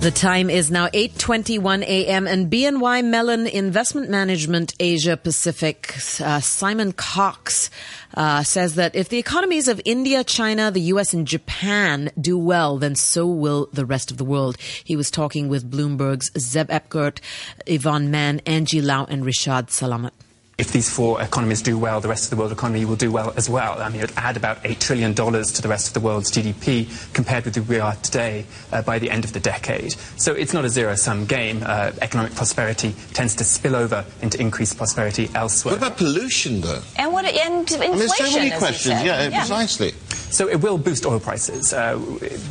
The 0.00 0.10
time 0.10 0.48
is 0.48 0.70
now 0.70 0.86
8:21 0.88 1.82
a.m. 1.82 2.26
and 2.26 2.50
BNY 2.50 3.04
Mellon 3.04 3.46
Investment 3.46 4.08
Management 4.08 4.72
Asia 4.80 5.14
Pacific 5.14 5.94
uh, 6.20 6.40
Simon 6.40 6.94
Cox 6.94 7.68
uh, 8.14 8.42
says 8.42 8.76
that 8.76 8.94
if 8.94 9.10
the 9.10 9.18
economies 9.18 9.68
of 9.68 9.78
India, 9.84 10.24
China, 10.24 10.70
the 10.70 10.80
U.S. 10.94 11.12
and 11.12 11.26
Japan 11.26 12.10
do 12.18 12.38
well, 12.38 12.78
then 12.78 12.94
so 12.94 13.26
will 13.26 13.68
the 13.74 13.84
rest 13.84 14.10
of 14.10 14.16
the 14.16 14.24
world. 14.24 14.56
He 14.82 14.96
was 14.96 15.10
talking 15.10 15.50
with 15.50 15.70
Bloomberg's 15.70 16.30
Zeb 16.38 16.70
Eckert, 16.70 17.20
Yvonne 17.66 18.10
Mann, 18.10 18.40
Angie 18.46 18.80
Lau, 18.80 19.04
and 19.04 19.22
Rishad 19.22 19.66
Salamat. 19.66 20.12
If 20.60 20.72
these 20.72 20.90
four 20.90 21.22
economies 21.22 21.62
do 21.62 21.78
well, 21.78 22.02
the 22.02 22.08
rest 22.08 22.24
of 22.24 22.30
the 22.30 22.36
world 22.36 22.52
economy 22.52 22.84
will 22.84 22.94
do 22.94 23.10
well 23.10 23.32
as 23.34 23.48
well. 23.48 23.80
I 23.80 23.88
mean, 23.88 24.02
it 24.02 24.10
would 24.10 24.18
add 24.18 24.36
about 24.36 24.62
$8 24.62 24.78
trillion 24.78 25.14
to 25.14 25.62
the 25.62 25.68
rest 25.68 25.88
of 25.88 25.94
the 25.94 26.00
world's 26.00 26.30
GDP 26.30 27.14
compared 27.14 27.46
with 27.46 27.56
where 27.56 27.64
we 27.64 27.80
are 27.80 27.94
today 27.94 28.44
uh, 28.70 28.82
by 28.82 28.98
the 28.98 29.10
end 29.10 29.24
of 29.24 29.32
the 29.32 29.40
decade. 29.40 29.92
So 30.18 30.34
it's 30.34 30.52
not 30.52 30.66
a 30.66 30.68
zero-sum 30.68 31.24
game. 31.24 31.62
Uh, 31.64 31.92
economic 32.02 32.34
prosperity 32.34 32.94
tends 33.14 33.34
to 33.36 33.44
spill 33.44 33.74
over 33.74 34.04
into 34.20 34.38
increased 34.38 34.76
prosperity 34.76 35.30
elsewhere. 35.34 35.76
What 35.76 35.78
about 35.78 35.96
pollution, 35.96 36.60
though? 36.60 36.82
And 36.96 37.10
what 37.10 37.24
and 37.24 37.60
inflation? 37.60 37.82
I 37.82 37.88
mean, 37.88 37.98
there's 37.98 38.16
so 38.18 38.38
many 38.38 38.50
questions. 38.50 38.96
said. 38.96 39.06
Yeah, 39.06 39.38
precisely. 39.38 39.94
So 40.30 40.48
it 40.48 40.60
will 40.60 40.78
boost 40.78 41.06
oil 41.06 41.18
prices. 41.18 41.72
Uh, 41.72 42.00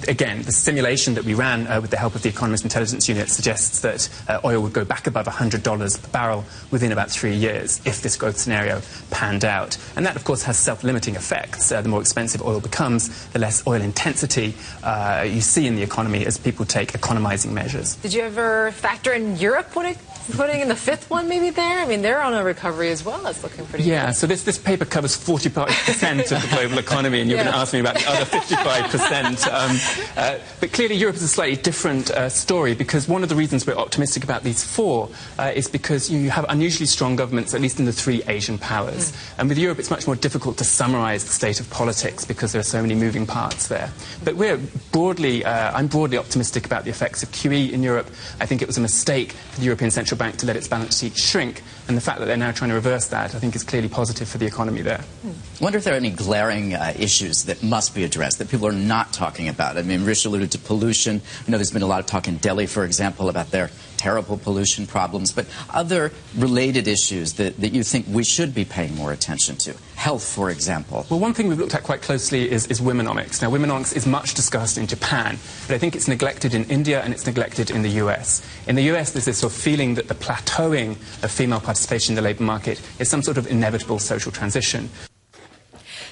again, 0.08 0.42
the 0.42 0.52
simulation 0.52 1.14
that 1.14 1.24
we 1.24 1.34
ran 1.34 1.66
uh, 1.68 1.80
with 1.80 1.92
the 1.92 1.98
help 1.98 2.14
of 2.14 2.22
the 2.22 2.30
Economist 2.30 2.66
Intelligence 2.66 3.08
Unit 3.08 3.30
suggests 3.30 3.80
that 3.80 4.10
uh, 4.28 4.42
oil 4.44 4.62
would 4.62 4.74
go 4.74 4.84
back 4.84 5.08
above 5.08 5.28
$100 5.28 6.02
per 6.02 6.10
barrel 6.10 6.44
within 6.72 6.92
about 6.92 7.10
three 7.10 7.34
years 7.34 7.80
if 7.86 7.99
this 8.02 8.16
growth 8.16 8.38
scenario 8.38 8.82
panned 9.12 9.46
out. 9.46 9.78
And 9.96 10.06
that, 10.06 10.16
of 10.16 10.24
course, 10.24 10.44
has 10.44 10.58
self-limiting 10.58 11.16
effects. 11.16 11.72
Uh, 11.72 11.82
the 11.82 11.90
more 11.90 12.02
expensive 12.02 12.42
oil 12.42 12.60
becomes, 12.60 13.28
the 13.30 13.40
less 13.40 13.66
oil 13.68 13.82
intensity 13.82 14.54
uh, 14.84 15.26
you 15.28 15.42
see 15.42 15.68
in 15.68 15.76
the 15.76 15.84
economy 15.84 16.26
as 16.26 16.38
people 16.38 16.66
take 16.66 16.96
economizing 16.96 17.54
measures. 17.54 17.96
Did 17.96 18.14
you 18.14 18.22
ever 18.22 18.72
factor 18.72 19.14
in 19.14 19.38
Europe 19.38 19.72
putting, 19.72 19.96
putting 20.30 20.62
in 20.62 20.68
the 20.68 20.76
fifth 20.76 21.10
one 21.10 21.28
maybe 21.28 21.50
there? 21.50 21.80
I 21.80 21.86
mean, 21.86 22.02
they're 22.02 22.22
on 22.22 22.34
a 22.34 22.44
recovery 22.44 22.90
as 22.92 23.04
well. 23.04 23.26
It's 23.28 23.44
looking 23.44 23.66
pretty 23.66 23.84
yeah, 23.86 24.08
good. 24.08 24.16
so 24.16 24.28
this, 24.28 24.44
this 24.44 24.58
paper 24.58 24.86
covers 24.86 25.18
45% 25.18 26.32
of 26.32 26.42
the 26.42 26.48
global 26.56 26.78
economy, 26.78 27.22
and 27.22 27.30
you're 27.30 27.38
Yeah. 27.38 27.46
going 27.46 27.54
to 27.56 27.60
ask 27.60 27.74
me 27.74 27.80
about 27.80 27.96
the 27.96 28.10
other 28.10 28.26
55%. 28.26 29.48
Um, 29.52 29.78
uh, 30.18 30.38
but 30.60 30.72
clearly, 30.72 30.96
Europe 30.96 31.16
is 31.16 31.24
a 31.24 31.28
slightly 31.28 31.56
different 31.56 32.12
uh, 32.12 32.30
story 32.30 32.76
because 32.76 33.08
one 33.08 33.24
of 33.24 33.30
the 33.30 33.36
reasons 33.36 33.66
we're 33.66 33.76
optimistic 33.76 34.24
about 34.24 34.44
these 34.44 34.64
four 34.64 35.10
uh, 35.38 35.52
is 35.56 35.68
because 35.68 36.10
you 36.10 36.30
have 36.30 36.46
unusually 36.50 36.86
strong 36.86 37.16
governments, 37.16 37.54
at 37.54 37.62
least 37.62 37.80
in 37.80 37.86
the 37.86 37.94
three 37.94 38.22
Asian 38.28 38.58
powers. 38.58 39.14
And 39.38 39.50
with 39.50 39.58
Europe, 39.58 39.80
it's 39.80 39.90
much 39.90 40.06
more 40.08 40.16
difficult 40.16 40.58
to 40.58 40.64
summarize 40.64 41.26
the 41.26 41.32
state 41.32 41.60
of 41.60 41.70
politics 41.70 42.26
because 42.26 42.52
there 42.52 42.60
are 42.60 42.64
so 42.64 42.82
many 42.82 42.96
moving 42.96 43.26
parts 43.26 43.68
there. 43.68 43.90
But 44.24 44.36
we're 44.36 44.58
broadly, 44.92 45.44
uh, 45.46 45.72
I'm 45.78 45.88
broadly 45.88 46.18
optimistic 46.18 46.66
about 46.66 46.84
the 46.84 46.90
effects 46.90 47.24
of 47.24 47.32
QE 47.32 47.72
in 47.72 47.82
Europe. 47.84 48.08
I 48.40 48.46
think 48.46 48.62
it 48.62 48.68
was 48.68 48.78
a 48.78 48.82
mistake 48.82 49.32
for 49.52 49.60
the 49.60 49.66
European 49.66 49.92
Central 49.92 50.18
Bank 50.20 50.38
to 50.38 50.46
let 50.46 50.56
its 50.56 50.68
balance 50.68 51.00
sheet 51.00 51.18
shrink, 51.18 51.64
and 51.88 51.98
the 51.98 52.02
fact 52.02 52.20
that 52.20 52.26
they're 52.26 52.38
now 52.38 52.52
trying 52.52 52.70
to 52.70 52.76
reverse 52.76 53.08
that, 53.08 53.34
I 53.34 53.40
think, 53.40 53.56
is 53.56 53.64
clearly 53.64 53.90
positive 53.90 54.28
for 54.28 54.38
the 54.38 54.46
economy 54.46 54.84
there. 54.84 55.04
I 55.26 55.64
wonder 55.64 55.80
if 55.80 55.86
there 55.86 55.96
are 55.96 55.98
any 55.98 56.12
glaring 56.12 56.76
uh, 56.76 56.94
issues 57.00 57.46
that 57.46 57.64
must 57.64 57.96
be 57.96 58.04
addressed 58.04 58.38
that 58.38 58.50
people 58.50 58.68
are 58.68 58.72
not 58.72 59.14
talking 59.14 59.48
about. 59.50 59.78
I 59.78 59.82
mean, 59.82 60.06
Rich 60.06 60.26
alluded 60.26 60.52
to 60.52 60.60
pollution. 60.60 61.22
I 61.48 61.50
know 61.52 61.58
there's 61.58 61.72
been 61.72 61.82
a 61.82 61.88
lot 61.88 62.02
of 62.02 62.06
talk 62.06 62.28
in 62.28 62.38
Delhi, 62.38 62.68
for 62.68 62.84
example, 62.86 63.30
about 63.30 63.50
their 63.50 63.72
terrible 64.00 64.38
pollution 64.38 64.88
problems, 64.88 65.32
but 65.34 65.46
other 65.74 66.12
related 66.38 66.88
issues 66.88 67.34
that, 67.34 67.58
that 67.58 67.74
you 67.74 67.84
think 67.84 68.08
we 68.08 68.24
should 68.24 68.56
be 68.56 68.64
paying 68.64 68.96
more 68.96 69.12
attention 69.12 69.58
to. 69.58 69.76
Health, 69.96 70.24
for 70.24 70.50
example. 70.50 71.06
Well, 71.10 71.20
one 71.20 71.34
thing 71.34 71.50
we've 71.50 71.60
looked 71.60 71.76
at 71.76 71.84
quite 71.84 72.02
closely 72.02 72.50
is, 72.50 72.66
is 72.68 72.80
womenomics. 72.80 73.42
Now, 73.42 73.52
womenomics 73.52 73.94
is 73.96 74.08
much 74.08 74.34
discussed 74.36 74.78
in 74.78 74.88
Japan, 74.88 75.38
but 75.68 75.76
I 75.76 75.78
think 75.78 75.98
it's 75.98 76.08
neglected 76.08 76.54
in 76.54 76.64
India 76.70 77.02
and 77.04 77.14
it's 77.14 77.26
neglected 77.26 77.70
in 77.70 77.82
the 77.82 77.90
US. 78.04 78.42
In 78.68 78.76
the 78.76 78.84
US, 78.94 79.12
there's 79.12 79.26
this 79.26 79.40
sort 79.40 79.52
of 79.52 79.60
feeling 79.60 79.96
that 79.96 80.08
the 80.08 80.16
plateauing 80.16 80.92
of 81.22 81.30
female 81.30 81.60
participation 81.60 82.14
in 82.14 82.16
the 82.16 82.22
labour 82.22 82.44
market 82.44 82.82
is 83.00 83.10
some 83.10 83.22
sort 83.22 83.38
of 83.38 83.48
inevitable 83.48 84.00
social 84.00 84.32
transition. 84.32 84.90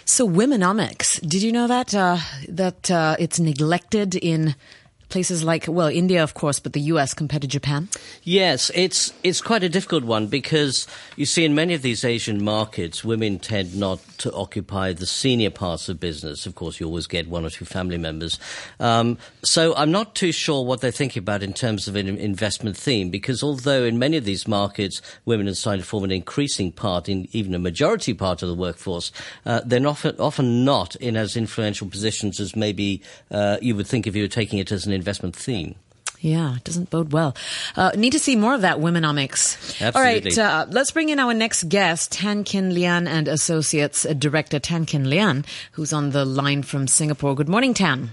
So, 0.03 0.27
womenomics. 0.27 1.19
Did 1.21 1.41
you 1.43 1.51
know 1.51 1.67
that 1.67 1.93
uh, 1.93 2.17
that 2.49 2.91
uh, 2.91 3.15
it's 3.19 3.39
neglected 3.39 4.15
in 4.15 4.55
places 5.09 5.43
like 5.43 5.65
well, 5.67 5.87
India, 5.87 6.23
of 6.23 6.33
course, 6.33 6.59
but 6.59 6.73
the 6.73 6.81
U.S. 6.81 7.13
compared 7.13 7.41
to 7.41 7.47
Japan? 7.47 7.89
Yes, 8.23 8.71
it's 8.73 9.13
it's 9.23 9.41
quite 9.41 9.63
a 9.63 9.69
difficult 9.69 10.03
one 10.03 10.27
because 10.27 10.87
you 11.15 11.25
see 11.25 11.45
in 11.45 11.55
many 11.55 11.73
of 11.73 11.81
these 11.81 12.03
Asian 12.03 12.43
markets, 12.43 13.03
women 13.03 13.39
tend 13.39 13.75
not 13.75 13.99
to 14.19 14.33
occupy 14.33 14.93
the 14.93 15.05
senior 15.05 15.49
parts 15.49 15.89
of 15.89 15.99
business. 15.99 16.45
Of 16.45 16.55
course, 16.55 16.79
you 16.79 16.85
always 16.85 17.07
get 17.07 17.27
one 17.27 17.45
or 17.45 17.49
two 17.49 17.65
family 17.65 17.97
members. 17.97 18.39
Um, 18.79 19.17
so 19.43 19.75
I'm 19.75 19.91
not 19.91 20.15
too 20.15 20.31
sure 20.31 20.65
what 20.65 20.81
they're 20.81 20.91
thinking 20.91 21.21
about 21.21 21.43
in 21.43 21.53
terms 21.53 21.87
of 21.87 21.95
an 21.95 22.07
investment 22.07 22.77
theme 22.77 23.09
because 23.09 23.43
although 23.43 23.83
in 23.83 23.99
many 23.99 24.17
of 24.17 24.25
these 24.25 24.47
markets 24.47 25.01
women 25.25 25.47
are 25.47 25.53
starting 25.53 25.81
to 25.81 25.87
form 25.87 26.03
an 26.03 26.11
increasing 26.11 26.71
part 26.71 27.09
in 27.09 27.27
even 27.31 27.53
a 27.53 27.59
majority 27.59 28.13
part 28.13 28.41
of 28.41 28.49
the 28.49 28.55
workforce, 28.55 29.11
uh, 29.45 29.61
they're 29.65 29.85
often 29.87 30.19
often 30.19 30.65
not 30.65 30.95
in 30.97 31.15
as 31.15 31.37
influential 31.37 31.87
positions 31.87 32.39
as 32.39 32.55
maybe 32.55 33.01
uh, 33.31 33.57
you 33.61 33.75
would 33.75 33.87
think 33.87 34.07
if 34.07 34.15
you 34.15 34.23
were 34.23 34.27
taking 34.27 34.59
it 34.59 34.71
as 34.71 34.85
an 34.85 34.93
investment 34.97 35.35
theme. 35.35 35.75
Yeah, 36.19 36.55
it 36.55 36.63
doesn't 36.63 36.89
bode 36.89 37.13
well. 37.13 37.35
Uh, 37.75 37.91
need 37.95 38.09
to 38.13 38.19
see 38.19 38.35
more 38.35 38.55
of 38.55 38.61
that 38.61 38.77
womenomics. 38.77 39.55
All 39.95 40.01
right, 40.01 40.25
Absolutely. 40.25 40.43
uh, 40.43 40.65
let's 40.71 40.89
bring 40.91 41.09
in 41.09 41.19
our 41.19 41.33
next 41.33 41.69
guest, 41.69 42.11
Tan 42.11 42.43
Kin 42.43 42.73
Lian 42.73 43.07
and 43.07 43.27
Associates 43.27 44.03
uh, 44.03 44.13
Director 44.13 44.57
Tan 44.59 44.85
Kin 44.85 45.05
Lian, 45.05 45.45
who's 45.73 45.93
on 45.93 46.09
the 46.09 46.25
line 46.25 46.63
from 46.63 46.87
Singapore. 46.87 47.35
Good 47.35 47.49
morning, 47.49 47.75
Tan. 47.75 48.09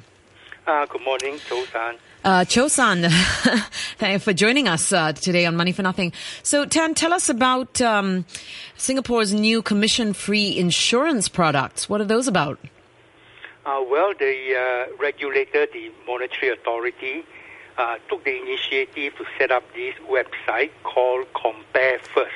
Uh, 0.66 0.84
good 0.86 1.02
morning, 1.02 1.38
Cho-san. 1.48 1.96
Uh, 2.24 2.44
Cho-san, 2.44 3.02
thank 3.98 4.12
you 4.14 4.18
for 4.18 4.32
joining 4.32 4.66
us 4.66 4.92
uh, 4.92 5.12
today 5.12 5.44
on 5.44 5.56
Money 5.56 5.72
for 5.72 5.82
Nothing. 5.82 6.12
So, 6.42 6.64
Tan, 6.64 6.94
tell 6.94 7.12
us 7.12 7.28
about 7.28 7.80
um, 7.82 8.24
Singapore's 8.76 9.32
new 9.34 9.60
commission-free 9.60 10.56
insurance 10.58 11.28
products. 11.28 11.88
What 11.88 12.00
are 12.00 12.06
those 12.06 12.28
about? 12.28 12.58
Uh, 13.66 13.82
well, 13.90 14.12
the 14.18 14.54
uh, 14.54 14.96
regulator, 15.00 15.66
the 15.72 15.90
Monetary 16.06 16.52
Authority, 16.52 17.24
uh, 17.78 17.96
took 18.10 18.22
the 18.22 18.38
initiative 18.38 19.16
to 19.16 19.24
set 19.38 19.50
up 19.50 19.62
this 19.72 19.94
website 20.06 20.70
called 20.82 21.26
Compare 21.32 21.98
First. 22.00 22.30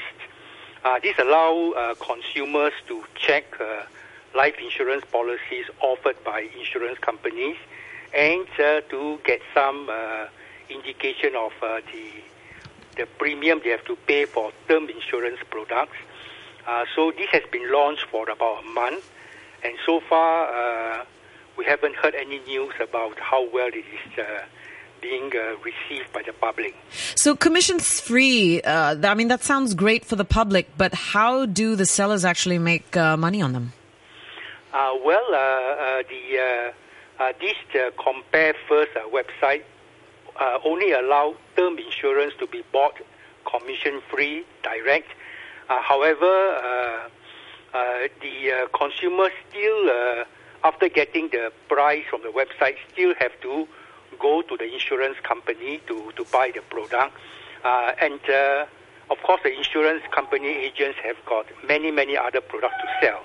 Uh, 0.82 0.98
this 1.02 1.18
allows 1.18 1.74
uh, 1.76 1.94
consumers 2.00 2.72
to 2.86 3.04
check 3.14 3.44
uh, 3.60 3.82
life 4.34 4.54
insurance 4.58 5.04
policies 5.12 5.66
offered 5.82 6.16
by 6.24 6.48
insurance 6.58 6.98
companies 7.00 7.56
and 8.14 8.46
to 8.88 9.18
get 9.24 9.42
some 9.52 9.90
indication 10.70 11.36
of 11.36 11.52
the 11.60 12.10
the 12.96 13.06
premium 13.18 13.60
they 13.62 13.70
have 13.70 13.84
to 13.84 13.96
pay 14.06 14.24
for 14.24 14.50
term 14.66 14.88
insurance 14.88 15.38
products. 15.50 15.98
So 16.96 17.12
this 17.12 17.28
has 17.32 17.42
been 17.52 17.70
launched 17.70 18.06
for 18.06 18.30
about 18.30 18.64
a 18.64 18.68
month, 18.68 19.10
and 19.62 19.74
so 19.84 20.00
far 20.00 21.04
we 21.58 21.64
haven't 21.64 21.96
heard 21.96 22.14
any 22.14 22.38
news 22.52 22.72
about 22.80 23.18
how 23.18 23.42
well 23.50 23.68
it 23.68 23.84
is 23.98 24.18
uh, 24.18 24.24
being 25.02 25.30
uh, 25.34 25.56
received 25.62 26.12
by 26.12 26.22
the 26.22 26.32
public. 26.32 26.74
So, 27.14 27.36
commissions 27.36 28.00
free, 28.00 28.62
uh, 28.62 28.96
I 29.02 29.14
mean, 29.14 29.28
that 29.28 29.42
sounds 29.42 29.74
great 29.74 30.04
for 30.04 30.16
the 30.16 30.24
public, 30.24 30.68
but 30.76 30.94
how 30.94 31.46
do 31.46 31.76
the 31.76 31.86
sellers 31.86 32.24
actually 32.24 32.58
make 32.58 32.96
uh, 32.96 33.16
money 33.16 33.42
on 33.42 33.52
them? 33.52 33.72
Uh, 34.72 34.94
well, 35.04 35.24
uh, 35.32 35.36
uh, 35.36 36.02
the 36.08 36.38
uh, 36.38 37.22
uh, 37.22 37.32
this 37.40 37.56
uh, 37.74 37.90
Compare 38.02 38.54
First 38.68 38.92
uh, 38.96 39.00
website 39.08 39.64
uh, 40.38 40.58
only 40.64 40.92
allow 40.92 41.34
term 41.56 41.78
insurance 41.78 42.34
to 42.38 42.46
be 42.46 42.62
bought 42.72 42.94
commission 43.50 44.00
free 44.10 44.44
direct. 44.62 45.08
Uh, 45.68 45.80
however, 45.82 46.24
uh, 46.26 47.08
uh, 47.74 48.08
the 48.20 48.52
uh, 48.52 48.66
consumer 48.76 49.30
still, 49.48 49.90
uh, 49.90 50.24
after 50.64 50.88
getting 50.88 51.28
the 51.28 51.52
price 51.68 52.04
from 52.10 52.22
the 52.22 52.28
website, 52.28 52.76
still 52.92 53.14
have 53.18 53.32
to 53.42 53.68
go 54.18 54.42
to 54.42 54.56
the 54.56 54.72
insurance 54.72 55.16
company 55.22 55.80
to, 55.86 56.12
to 56.16 56.24
buy 56.32 56.50
the 56.54 56.62
product. 56.62 57.14
Uh, 57.64 57.92
and 58.00 58.20
uh, 58.28 58.66
of 59.10 59.18
course, 59.22 59.40
the 59.42 59.56
insurance 59.56 60.02
company 60.10 60.48
agents 60.48 60.98
have 61.02 61.16
got 61.26 61.46
many, 61.66 61.90
many 61.90 62.16
other 62.16 62.40
products 62.40 62.74
to 62.82 63.06
sell. 63.06 63.20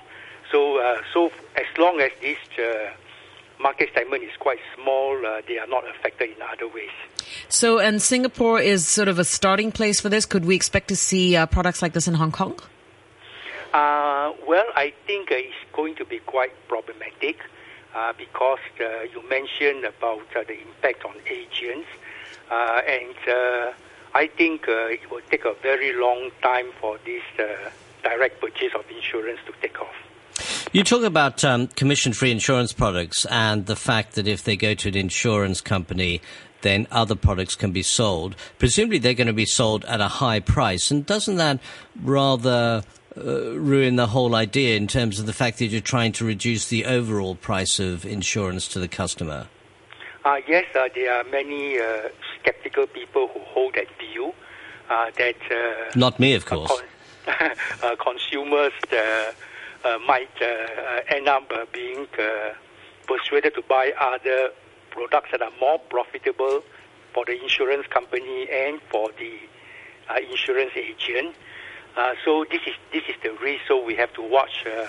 So, 0.50 0.78
uh, 0.78 1.02
so 1.12 1.32
as 1.56 1.66
long 1.78 2.00
as 2.00 2.10
this 2.20 2.38
uh, 2.58 2.90
market 3.60 3.90
segment 3.94 4.22
is 4.22 4.36
quite 4.38 4.58
small, 4.74 5.16
uh, 5.24 5.42
they 5.46 5.58
are 5.58 5.66
not 5.66 5.84
affected 5.88 6.30
in 6.30 6.36
other 6.42 6.68
ways. 6.68 6.90
So, 7.48 7.78
and 7.78 8.00
Singapore 8.00 8.60
is 8.60 8.86
sort 8.86 9.08
of 9.08 9.18
a 9.18 9.24
starting 9.24 9.72
place 9.72 10.00
for 10.00 10.08
this. 10.08 10.26
Could 10.26 10.44
we 10.44 10.54
expect 10.54 10.88
to 10.88 10.96
see 10.96 11.36
uh, 11.36 11.46
products 11.46 11.82
like 11.82 11.92
this 11.92 12.06
in 12.06 12.14
Hong 12.14 12.32
Kong? 12.32 12.58
Uh, 13.74 14.32
well, 14.46 14.66
I 14.76 14.92
think 15.04 15.32
uh, 15.32 15.34
it's 15.34 15.52
going 15.72 15.96
to 15.96 16.04
be 16.04 16.20
quite 16.20 16.52
problematic 16.68 17.40
uh, 17.92 18.12
because 18.16 18.60
uh, 18.80 19.02
you 19.12 19.28
mentioned 19.28 19.84
about 19.84 20.22
uh, 20.36 20.44
the 20.46 20.62
impact 20.62 21.04
on 21.04 21.16
agents, 21.28 21.88
uh, 22.52 22.80
and 22.86 23.74
I 24.14 24.28
think 24.28 24.66
it 24.68 25.10
will 25.10 25.22
take 25.28 25.44
a 25.44 25.54
very 25.60 25.92
long 25.92 26.30
time 26.40 26.66
for 26.80 26.98
this 27.04 27.24
direct 28.04 28.40
purchase 28.40 28.72
of 28.76 28.84
insurance 28.94 29.40
to 29.46 29.52
take 29.60 29.80
off. 29.80 29.96
You 30.72 30.84
talk 30.84 31.02
about 31.02 31.42
um, 31.42 31.66
commission-free 31.66 32.30
insurance 32.30 32.72
products 32.72 33.26
and 33.26 33.66
the 33.66 33.76
fact 33.76 34.14
that 34.14 34.28
if 34.28 34.44
they 34.44 34.54
go 34.54 34.74
to 34.74 34.88
an 34.88 34.96
insurance 34.96 35.60
company, 35.60 36.20
then 36.62 36.86
other 36.92 37.16
products 37.16 37.56
can 37.56 37.72
be 37.72 37.82
sold. 37.82 38.36
Presumably, 38.58 38.98
they're 38.98 39.14
going 39.14 39.26
to 39.26 39.32
be 39.32 39.46
sold 39.46 39.84
at 39.86 40.00
a 40.00 40.08
high 40.08 40.38
price, 40.38 40.92
and 40.92 41.04
doesn't 41.04 41.36
that 41.36 41.58
rather 42.00 42.84
uh, 43.16 43.52
ruin 43.58 43.96
the 43.96 44.08
whole 44.08 44.34
idea 44.34 44.76
in 44.76 44.86
terms 44.86 45.18
of 45.20 45.26
the 45.26 45.32
fact 45.32 45.58
that 45.58 45.66
you're 45.66 45.80
trying 45.80 46.12
to 46.12 46.24
reduce 46.24 46.68
the 46.68 46.84
overall 46.84 47.34
price 47.34 47.78
of 47.78 48.04
insurance 48.04 48.68
to 48.68 48.78
the 48.78 48.88
customer? 48.88 49.46
Uh, 50.24 50.36
yes, 50.48 50.64
uh, 50.74 50.88
there 50.94 51.12
are 51.12 51.24
many 51.24 51.78
uh, 51.78 52.08
skeptical 52.40 52.86
people 52.86 53.28
who 53.28 53.40
hold 53.40 53.74
that 53.74 53.86
view 53.98 54.32
uh, 54.90 55.10
that 55.18 55.36
uh, 55.50 55.90
Not 55.94 56.18
me, 56.18 56.34
of 56.34 56.46
course. 56.46 56.72
uh, 57.26 57.96
consumers 58.02 58.72
uh, 58.92 59.32
uh, 59.84 59.98
might 60.06 60.30
end 61.08 61.28
up 61.28 61.50
uh, 61.54 61.66
being 61.72 62.06
uh, 62.18 62.54
persuaded 63.06 63.54
to 63.54 63.62
buy 63.68 63.92
other 64.00 64.50
products 64.90 65.28
that 65.32 65.42
are 65.42 65.52
more 65.60 65.78
profitable 65.78 66.62
for 67.12 67.24
the 67.26 67.40
insurance 67.42 67.86
company 67.88 68.48
and 68.50 68.80
for 68.90 69.10
the 69.18 69.38
uh, 70.10 70.18
insurance 70.30 70.72
agent. 70.74 71.34
Uh, 71.96 72.14
so 72.24 72.44
this 72.50 72.60
is 72.66 72.74
this 72.92 73.02
is 73.08 73.14
the 73.22 73.32
risk. 73.42 73.62
So 73.68 73.82
we 73.82 73.94
have 73.96 74.12
to 74.14 74.22
watch 74.22 74.64
uh, 74.66 74.86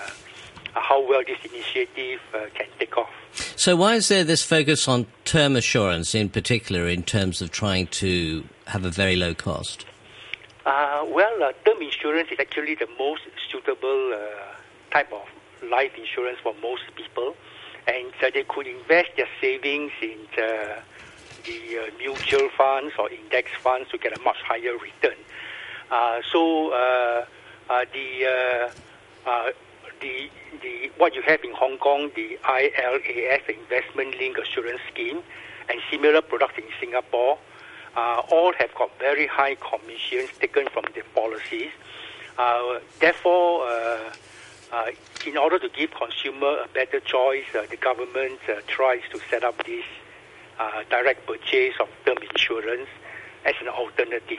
how 0.74 1.06
well 1.08 1.22
this 1.26 1.38
initiative 1.44 2.20
uh, 2.34 2.46
can 2.54 2.66
take 2.78 2.96
off. 2.96 3.10
So, 3.56 3.76
why 3.76 3.94
is 3.94 4.08
there 4.08 4.24
this 4.24 4.42
focus 4.42 4.88
on 4.88 5.06
term 5.24 5.56
assurance 5.56 6.14
in 6.14 6.28
particular 6.28 6.88
in 6.88 7.02
terms 7.02 7.40
of 7.40 7.50
trying 7.50 7.86
to 7.88 8.44
have 8.66 8.84
a 8.84 8.90
very 8.90 9.16
low 9.16 9.34
cost? 9.34 9.86
Uh, 10.64 11.04
well, 11.08 11.42
uh, 11.42 11.52
term 11.64 11.80
insurance 11.82 12.28
is 12.30 12.38
actually 12.40 12.74
the 12.74 12.88
most 12.98 13.22
suitable 13.50 14.12
uh, 14.14 14.54
type 14.90 15.12
of 15.12 15.26
life 15.70 15.92
insurance 15.96 16.38
for 16.42 16.54
most 16.62 16.82
people, 16.96 17.36
and 17.86 18.12
uh, 18.22 18.30
they 18.32 18.44
could 18.44 18.66
invest 18.66 19.10
their 19.16 19.28
savings 19.40 19.92
in 20.02 20.18
uh, 20.38 20.80
the 21.44 21.78
uh, 21.78 21.90
mutual 21.98 22.48
funds 22.56 22.92
or 22.98 23.10
index 23.10 23.50
funds 23.62 23.88
to 23.90 23.98
get 23.98 24.16
a 24.16 24.20
much 24.22 24.38
higher 24.44 24.76
return. 24.76 25.16
So 26.32 27.24
the 28.00 28.28
the 30.00 30.30
the 30.62 30.90
what 30.98 31.14
you 31.14 31.22
have 31.22 31.42
in 31.44 31.52
Hong 31.52 31.78
Kong, 31.78 32.10
the 32.14 32.38
ILAS 32.44 33.48
investment 33.48 34.18
linked 34.18 34.40
assurance 34.40 34.80
scheme, 34.92 35.22
and 35.68 35.80
similar 35.90 36.22
products 36.22 36.58
in 36.58 36.64
Singapore, 36.80 37.38
uh, 37.96 38.22
all 38.30 38.52
have 38.54 38.74
got 38.74 38.90
very 38.98 39.26
high 39.26 39.56
commissions 39.56 40.30
taken 40.38 40.68
from 40.68 40.84
the 40.94 41.02
policies. 41.14 41.70
Uh, 42.38 42.80
therefore, 43.00 43.66
uh, 43.66 44.12
uh 44.72 44.90
in 45.26 45.36
order 45.36 45.58
to 45.58 45.68
give 45.70 45.90
consumer 45.92 46.58
a 46.64 46.68
better 46.74 47.00
choice, 47.00 47.46
uh, 47.54 47.64
the 47.70 47.76
government 47.76 48.38
uh, 48.48 48.60
tries 48.66 49.02
to 49.10 49.18
set 49.30 49.42
up 49.44 49.56
this 49.64 49.84
direct 50.88 51.26
purchase 51.26 51.74
of 51.80 51.88
term 52.06 52.16
insurance 52.32 52.88
as 53.44 53.54
an 53.60 53.68
alternative. 53.68 54.38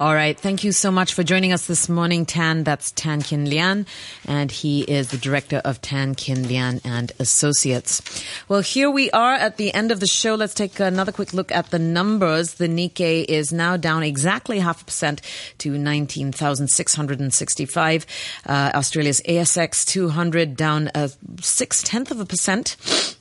All 0.00 0.14
right. 0.14 0.38
Thank 0.38 0.62
you 0.62 0.70
so 0.70 0.92
much 0.92 1.12
for 1.12 1.24
joining 1.24 1.52
us 1.52 1.66
this 1.66 1.88
morning, 1.88 2.24
Tan. 2.24 2.62
That's 2.62 2.92
Tan 2.92 3.20
Kin 3.20 3.46
Lian, 3.46 3.84
and 4.26 4.48
he 4.48 4.82
is 4.82 5.08
the 5.08 5.18
director 5.18 5.60
of 5.64 5.80
Tan 5.80 6.14
Kin 6.14 6.44
Lian 6.44 6.80
and 6.84 7.10
Associates. 7.18 8.00
Well, 8.46 8.60
here 8.60 8.92
we 8.92 9.10
are 9.10 9.34
at 9.34 9.56
the 9.56 9.74
end 9.74 9.90
of 9.90 9.98
the 9.98 10.06
show. 10.06 10.36
Let's 10.36 10.54
take 10.54 10.78
another 10.78 11.10
quick 11.10 11.34
look 11.34 11.50
at 11.50 11.70
the 11.70 11.80
numbers. 11.80 12.54
The 12.54 12.68
Nikkei 12.68 13.24
is 13.24 13.52
now 13.52 13.76
down 13.76 14.04
exactly 14.04 14.60
half 14.60 14.82
a 14.82 14.84
percent 14.84 15.20
to 15.58 15.76
19,665. 15.76 18.06
Uh, 18.46 18.70
Australia's 18.76 19.20
ASX 19.22 19.84
200 19.84 20.54
down 20.54 20.92
a 20.94 21.10
six 21.40 21.82
tenth 21.82 22.12
of 22.12 22.20
a 22.20 22.24
percent 22.24 23.17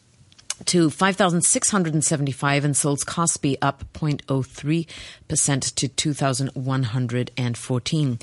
to 0.67 0.89
5,675 0.89 2.65
and 2.65 2.75
Seoul's 2.75 3.03
Kospi 3.03 3.57
up 3.61 3.83
0.03% 3.93 5.75
to 5.75 5.87
2,114. 5.87 8.19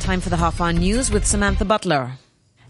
Time 0.00 0.20
for 0.20 0.30
the 0.30 0.38
half 0.38 0.60
hour 0.60 0.72
news 0.72 1.10
with 1.10 1.26
Samantha 1.26 1.64
Butler. 1.64 2.14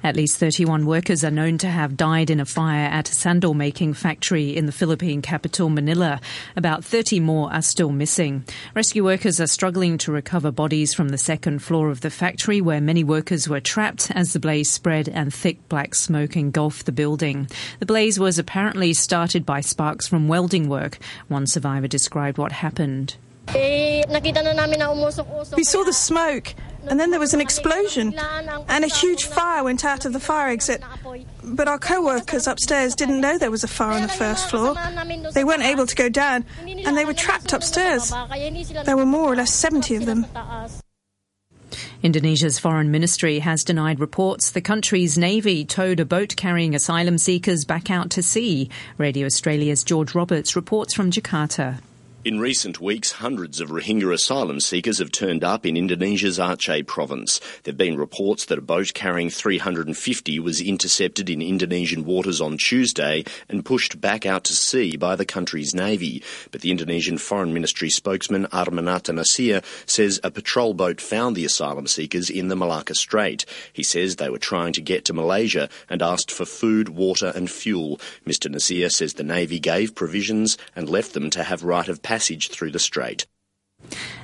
At 0.03 0.17
least 0.17 0.39
31 0.39 0.85
workers 0.85 1.23
are 1.25 1.31
known 1.31 1.59
to 1.59 1.69
have 1.69 1.97
died 1.97 2.31
in 2.31 2.41
a 2.41 2.45
fire 2.45 2.87
at 2.87 3.11
a 3.11 3.15
sandal 3.15 3.55
making 3.55 3.95
factory 3.95 4.57
in 4.57 4.67
the 4.67 4.73
Philippine 4.73 5.23
capital, 5.23 5.69
Manila. 5.69 6.21
About 6.57 6.85
30 6.85 7.21
more 7.21 7.53
are 7.53 7.63
still 7.63 7.91
missing. 7.91 8.45
Rescue 8.75 9.05
workers 9.05 9.41
are 9.41 9.47
struggling 9.47 9.97
to 9.99 10.13
recover 10.13 10.51
bodies 10.51 10.93
from 10.95 11.11
the 11.11 11.19
second 11.19 11.61
floor 11.61 11.91
of 11.91 12.01
the 12.01 12.11
factory 12.11 12.61
where 12.61 12.81
many 12.81 13.05
workers 13.05 13.49
were 13.49 13.61
trapped 13.61 14.11
as 14.11 14.33
the 14.33 14.41
blaze 14.41 14.71
spread 14.71 15.09
and 15.09 15.33
thick 15.33 15.69
black 15.69 15.95
smoke 15.95 16.37
engulfed 16.37 16.87
the 16.87 16.93
building. 16.93 17.47
The 17.79 17.87
blaze 17.87 18.19
was 18.19 18.39
apparently 18.39 18.95
started 18.95 19.47
by 19.47 19.61
sparks 19.61 20.09
from 20.09 20.29
welding 20.29 20.69
work. 20.69 20.99
One 21.29 21.47
survivor 21.47 21.89
described 21.89 22.39
what 22.39 22.53
happened. 22.53 23.17
We 25.57 25.65
saw 25.65 25.85
the 25.85 25.93
smoke, 25.93 26.55
and 26.87 27.01
then 27.01 27.11
there 27.11 27.21
was 27.21 27.35
an 27.35 27.41
explosion, 27.41 28.15
and 28.69 28.85
a 28.85 28.89
huge 28.89 29.25
fire 29.25 29.65
went 29.65 29.85
out 29.85 30.05
of 30.05 30.13
the 30.13 30.21
fire 30.21 30.51
exit. 30.51 30.83
But 31.43 31.67
our 31.67 31.79
co 31.79 32.05
workers 32.05 32.47
upstairs 32.47 32.95
didn't 32.95 33.21
know 33.21 33.39
there 33.39 33.51
was 33.51 33.65
a 33.65 33.69
fire 33.69 33.95
on 33.95 34.03
the 34.03 34.09
first 34.09 34.51
floor. 34.51 34.77
They 35.33 35.45
weren't 35.45 35.65
able 35.65 35.87
to 35.87 35.97
go 35.97 36.09
down, 36.09 36.45
and 36.61 36.97
they 36.97 37.05
were 37.05 37.15
trapped 37.15 37.53
upstairs. 37.53 38.13
There 38.85 38.97
were 38.97 39.07
more 39.07 39.33
or 39.33 39.37
less 39.37 39.53
70 39.53 39.97
of 39.97 40.07
them. 40.07 40.27
Indonesia's 42.03 42.59
foreign 42.59 42.91
ministry 42.91 43.41
has 43.41 43.63
denied 43.63 44.01
reports 44.01 44.51
the 44.51 44.63
country's 44.63 45.19
navy 45.19 45.65
towed 45.65 46.01
a 46.01 46.07
boat 46.07 46.35
carrying 46.35 46.75
asylum 46.75 47.19
seekers 47.19 47.65
back 47.65 47.91
out 47.91 48.11
to 48.11 48.23
sea. 48.23 48.71
Radio 48.97 49.27
Australia's 49.27 49.85
George 49.85 50.15
Roberts 50.15 50.57
reports 50.57 50.95
from 50.95 51.11
Jakarta. 51.11 51.81
In 52.23 52.39
recent 52.39 52.83
weeks, 52.83 53.13
hundreds 53.13 53.63
of 53.63 53.71
Rohingya 53.71 54.13
asylum 54.13 54.61
seekers 54.61 54.99
have 54.99 55.11
turned 55.11 55.43
up 55.43 55.65
in 55.65 55.75
Indonesia's 55.75 56.39
Aceh 56.39 56.87
province. 56.87 57.41
There 57.63 57.73
have 57.73 57.79
been 57.79 57.97
reports 57.97 58.45
that 58.45 58.59
a 58.59 58.61
boat 58.61 58.93
carrying 58.93 59.31
350 59.31 60.39
was 60.39 60.61
intercepted 60.61 61.31
in 61.31 61.41
Indonesian 61.41 62.05
waters 62.05 62.39
on 62.39 62.59
Tuesday 62.59 63.25
and 63.49 63.65
pushed 63.65 64.03
back 64.03 64.27
out 64.27 64.45
to 64.45 64.53
sea 64.53 64.99
by 64.99 65.17
the 65.17 65.25
country's 65.25 65.75
navy. 65.75 66.23
But 66.51 66.61
the 66.61 66.71
Indonesian 66.71 67.17
Foreign 67.17 67.55
Ministry 67.55 67.89
spokesman 67.89 68.45
Arrmanatha 68.49 69.15
Nasir 69.15 69.63
says 69.87 70.21
a 70.23 70.31
patrol 70.31 70.75
boat 70.75 71.01
found 71.01 71.37
the 71.37 71.47
asylum 71.47 71.87
seekers 71.87 72.29
in 72.29 72.49
the 72.49 72.57
Malacca 72.57 72.97
Strait. 72.97 73.47
He 73.73 73.83
says 73.83 74.17
they 74.17 74.29
were 74.29 74.37
trying 74.37 74.75
to 74.75 74.83
get 74.83 75.07
to 75.07 75.15
Malaysia 75.15 75.71
and 75.89 76.03
asked 76.03 76.31
for 76.31 76.45
food, 76.45 76.91
water 76.91 77.33
and 77.35 77.51
fuel. 77.51 77.99
Mr 78.27 78.51
Nasir 78.51 78.91
says 78.91 79.15
the 79.15 79.23
navy 79.23 79.59
gave 79.59 79.95
provisions 79.95 80.59
and 80.77 80.87
left 80.87 81.15
them 81.15 81.31
to 81.31 81.45
have 81.45 81.65
right 81.65 81.89
of 81.89 82.03
passage 82.11 82.49
through 82.51 82.73
the 82.73 82.81
strait. 82.81 83.25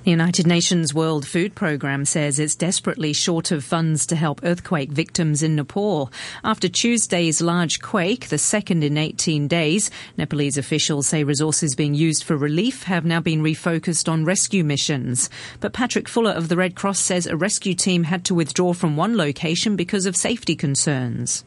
The 0.02 0.10
United 0.10 0.44
Nations 0.44 0.92
World 0.92 1.24
Food 1.24 1.54
Programme 1.54 2.04
says 2.04 2.40
it's 2.40 2.56
desperately 2.56 3.12
short 3.12 3.52
of 3.52 3.62
funds 3.62 4.06
to 4.06 4.16
help 4.16 4.40
earthquake 4.42 4.90
victims 4.90 5.40
in 5.40 5.54
Nepal. 5.54 6.10
After 6.42 6.68
Tuesday's 6.68 7.40
large 7.40 7.80
quake, 7.80 8.28
the 8.28 8.38
second 8.38 8.82
in 8.82 8.98
18 8.98 9.46
days, 9.46 9.88
Nepalese 10.16 10.58
officials 10.58 11.06
say 11.06 11.22
resources 11.22 11.76
being 11.76 11.94
used 11.94 12.24
for 12.24 12.36
relief 12.36 12.82
have 12.82 13.04
now 13.04 13.20
been 13.20 13.40
refocused 13.40 14.10
on 14.10 14.24
rescue 14.24 14.64
missions. 14.64 15.30
But 15.60 15.72
Patrick 15.72 16.08
Fuller 16.08 16.32
of 16.32 16.48
the 16.48 16.56
Red 16.56 16.74
Cross 16.74 16.98
says 16.98 17.28
a 17.28 17.36
rescue 17.36 17.74
team 17.74 18.02
had 18.02 18.24
to 18.24 18.34
withdraw 18.34 18.72
from 18.72 18.96
one 18.96 19.16
location 19.16 19.76
because 19.76 20.06
of 20.06 20.16
safety 20.16 20.56
concerns. 20.56 21.44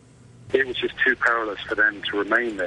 It 0.54 0.66
was 0.66 0.78
just 0.78 0.96
too 1.06 1.18
perilous 1.18 1.60
for 1.68 1.76
them 1.76 2.02
to 2.10 2.18
remain 2.18 2.56
there. 2.56 2.58